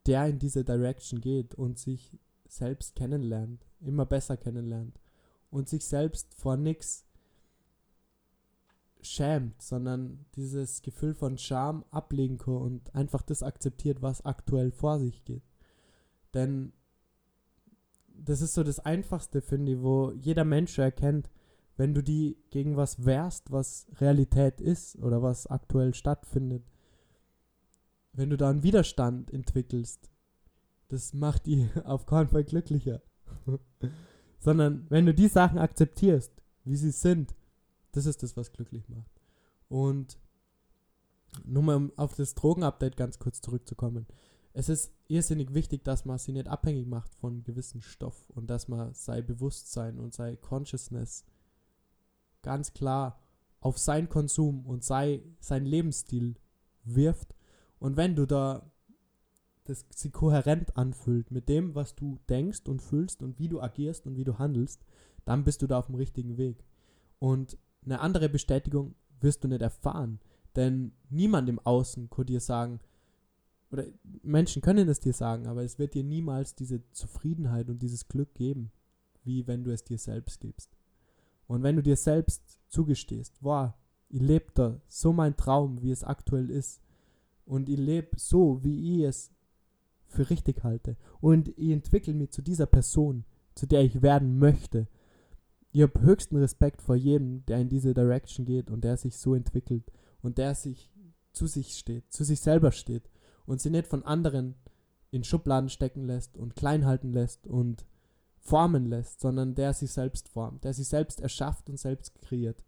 der 0.06 0.26
in 0.26 0.38
diese 0.38 0.64
Direction 0.64 1.20
geht 1.20 1.54
und 1.54 1.78
sich 1.78 2.18
selbst 2.48 2.94
kennenlernt, 2.94 3.66
immer 3.80 4.06
besser 4.06 4.36
kennenlernt 4.36 5.00
und 5.50 5.68
sich 5.68 5.84
selbst 5.84 6.34
vor 6.34 6.56
nichts 6.56 7.06
schämt, 9.00 9.62
sondern 9.62 10.26
dieses 10.34 10.82
Gefühl 10.82 11.14
von 11.14 11.38
Scham 11.38 11.84
ablegen 11.90 12.38
kann 12.38 12.56
und 12.56 12.94
einfach 12.94 13.22
das 13.22 13.42
akzeptiert, 13.42 14.02
was 14.02 14.24
aktuell 14.24 14.70
vor 14.70 14.98
sich 14.98 15.24
geht. 15.24 15.44
Denn 16.34 16.72
das 18.08 18.40
ist 18.40 18.54
so 18.54 18.64
das 18.64 18.80
Einfachste, 18.80 19.42
finde 19.42 19.72
ich, 19.72 19.80
wo 19.80 20.12
jeder 20.12 20.44
Mensch 20.44 20.78
erkennt, 20.78 21.30
wenn 21.76 21.94
du 21.94 22.02
die 22.02 22.36
gegen 22.50 22.76
was 22.76 23.04
wehrst, 23.04 23.52
was 23.52 23.86
Realität 24.00 24.60
ist 24.60 24.96
oder 24.96 25.22
was 25.22 25.46
aktuell 25.46 25.94
stattfindet, 25.94 26.64
wenn 28.12 28.30
du 28.30 28.36
da 28.36 28.48
einen 28.48 28.62
Widerstand 28.62 29.32
entwickelst, 29.32 30.10
das 30.88 31.12
macht 31.12 31.46
die 31.46 31.68
auf 31.84 32.06
keinen 32.06 32.28
Fall 32.28 32.44
glücklicher. 32.44 33.02
Sondern 34.38 34.86
wenn 34.88 35.06
du 35.06 35.14
die 35.14 35.28
Sachen 35.28 35.58
akzeptierst, 35.58 36.32
wie 36.64 36.76
sie 36.76 36.90
sind, 36.90 37.34
das 37.92 38.06
ist 38.06 38.22
das, 38.22 38.36
was 38.36 38.52
glücklich 38.52 38.88
macht. 38.88 39.10
Und 39.68 40.18
nur 41.44 41.62
mal 41.62 41.76
um 41.76 41.92
auf 41.96 42.14
das 42.14 42.34
Drogenupdate 42.34 42.96
ganz 42.96 43.18
kurz 43.18 43.40
zurückzukommen. 43.40 44.06
Es 44.52 44.68
ist 44.68 44.92
irrsinnig 45.08 45.52
wichtig, 45.52 45.84
dass 45.84 46.06
man 46.06 46.18
sie 46.18 46.32
nicht 46.32 46.48
abhängig 46.48 46.86
macht 46.86 47.14
von 47.16 47.44
gewissen 47.44 47.82
Stoff 47.82 48.30
und 48.30 48.48
dass 48.48 48.68
man 48.68 48.94
sein 48.94 49.26
Bewusstsein 49.26 49.98
und 49.98 50.14
sein 50.14 50.40
Consciousness 50.40 51.24
ganz 52.46 52.72
klar 52.72 53.20
auf 53.60 53.76
seinen 53.76 54.08
Konsum 54.08 54.64
und 54.64 54.84
sei, 54.84 55.22
sein 55.40 55.66
Lebensstil 55.66 56.36
wirft. 56.84 57.34
Und 57.80 57.96
wenn 57.96 58.14
du 58.14 58.24
da 58.24 58.70
das 59.64 59.84
sie 59.90 60.10
kohärent 60.10 60.76
anfühlt 60.76 61.32
mit 61.32 61.48
dem, 61.48 61.74
was 61.74 61.96
du 61.96 62.20
denkst 62.28 62.68
und 62.68 62.80
fühlst 62.80 63.22
und 63.22 63.40
wie 63.40 63.48
du 63.48 63.60
agierst 63.60 64.06
und 64.06 64.16
wie 64.16 64.22
du 64.22 64.38
handelst, 64.38 64.84
dann 65.24 65.42
bist 65.42 65.60
du 65.60 65.66
da 65.66 65.78
auf 65.78 65.86
dem 65.86 65.96
richtigen 65.96 66.36
Weg. 66.36 66.64
Und 67.18 67.58
eine 67.84 68.00
andere 68.00 68.28
Bestätigung 68.28 68.94
wirst 69.20 69.42
du 69.42 69.48
nicht 69.48 69.62
erfahren, 69.62 70.20
denn 70.54 70.92
niemand 71.10 71.48
im 71.48 71.58
Außen 71.58 72.08
kann 72.10 72.26
dir 72.26 72.40
sagen, 72.40 72.80
oder 73.72 73.84
Menschen 74.22 74.62
können 74.62 74.88
es 74.88 75.00
dir 75.00 75.12
sagen, 75.12 75.48
aber 75.48 75.64
es 75.64 75.78
wird 75.78 75.94
dir 75.94 76.04
niemals 76.04 76.54
diese 76.54 76.88
Zufriedenheit 76.92 77.68
und 77.68 77.82
dieses 77.82 78.06
Glück 78.06 78.34
geben, 78.34 78.70
wie 79.24 79.48
wenn 79.48 79.64
du 79.64 79.72
es 79.72 79.82
dir 79.82 79.98
selbst 79.98 80.40
gibst. 80.40 80.75
Und 81.46 81.62
wenn 81.62 81.76
du 81.76 81.82
dir 81.82 81.96
selbst 81.96 82.60
zugestehst, 82.68 83.38
wow, 83.40 83.72
ich 84.08 84.20
lebe 84.20 84.46
da 84.54 84.80
so 84.88 85.12
mein 85.12 85.36
Traum, 85.36 85.82
wie 85.82 85.90
es 85.90 86.04
aktuell 86.04 86.50
ist, 86.50 86.80
und 87.44 87.68
ich 87.68 87.78
lebe 87.78 88.18
so, 88.18 88.62
wie 88.64 88.98
ich 88.98 89.04
es 89.04 89.30
für 90.08 90.28
richtig 90.30 90.64
halte, 90.64 90.96
und 91.20 91.48
ich 91.56 91.70
entwickle 91.70 92.14
mich 92.14 92.30
zu 92.30 92.42
dieser 92.42 92.66
Person, 92.66 93.24
zu 93.54 93.66
der 93.66 93.82
ich 93.82 94.02
werden 94.02 94.38
möchte. 94.38 94.88
Ich 95.72 95.82
habe 95.82 96.00
höchsten 96.00 96.36
Respekt 96.36 96.82
vor 96.82 96.96
jedem, 96.96 97.44
der 97.46 97.58
in 97.58 97.68
diese 97.68 97.94
Direction 97.94 98.46
geht 98.46 98.70
und 98.70 98.82
der 98.82 98.96
sich 98.96 99.16
so 99.16 99.34
entwickelt 99.34 99.90
und 100.22 100.38
der 100.38 100.54
sich 100.54 100.90
zu 101.32 101.46
sich 101.46 101.76
steht, 101.76 102.12
zu 102.12 102.24
sich 102.24 102.40
selber 102.40 102.72
steht 102.72 103.10
und 103.44 103.60
sie 103.60 103.70
nicht 103.70 103.86
von 103.86 104.02
anderen 104.04 104.54
in 105.10 105.22
Schubladen 105.22 105.68
stecken 105.68 106.04
lässt 106.04 106.36
und 106.36 106.56
klein 106.56 106.86
halten 106.86 107.12
lässt 107.12 107.46
und 107.46 107.86
formen 108.46 108.86
lässt, 108.86 109.20
sondern 109.20 109.54
der 109.54 109.74
sich 109.74 109.92
selbst 109.92 110.28
formt, 110.28 110.64
der 110.64 110.72
sich 110.72 110.88
selbst 110.88 111.20
erschafft 111.20 111.68
und 111.68 111.78
selbst 111.78 112.14
kreiert. 112.22 112.64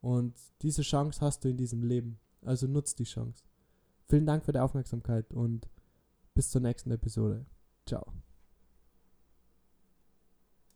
Und 0.00 0.34
diese 0.62 0.82
Chance 0.82 1.20
hast 1.20 1.44
du 1.44 1.48
in 1.48 1.56
diesem 1.56 1.82
Leben. 1.82 2.18
Also 2.42 2.66
nutzt 2.66 2.98
die 2.98 3.04
Chance. 3.04 3.44
Vielen 4.08 4.26
Dank 4.26 4.44
für 4.44 4.52
die 4.52 4.60
Aufmerksamkeit 4.60 5.34
und 5.34 5.68
bis 6.34 6.50
zur 6.50 6.60
nächsten 6.60 6.92
Episode. 6.92 7.44
Ciao. 7.86 8.25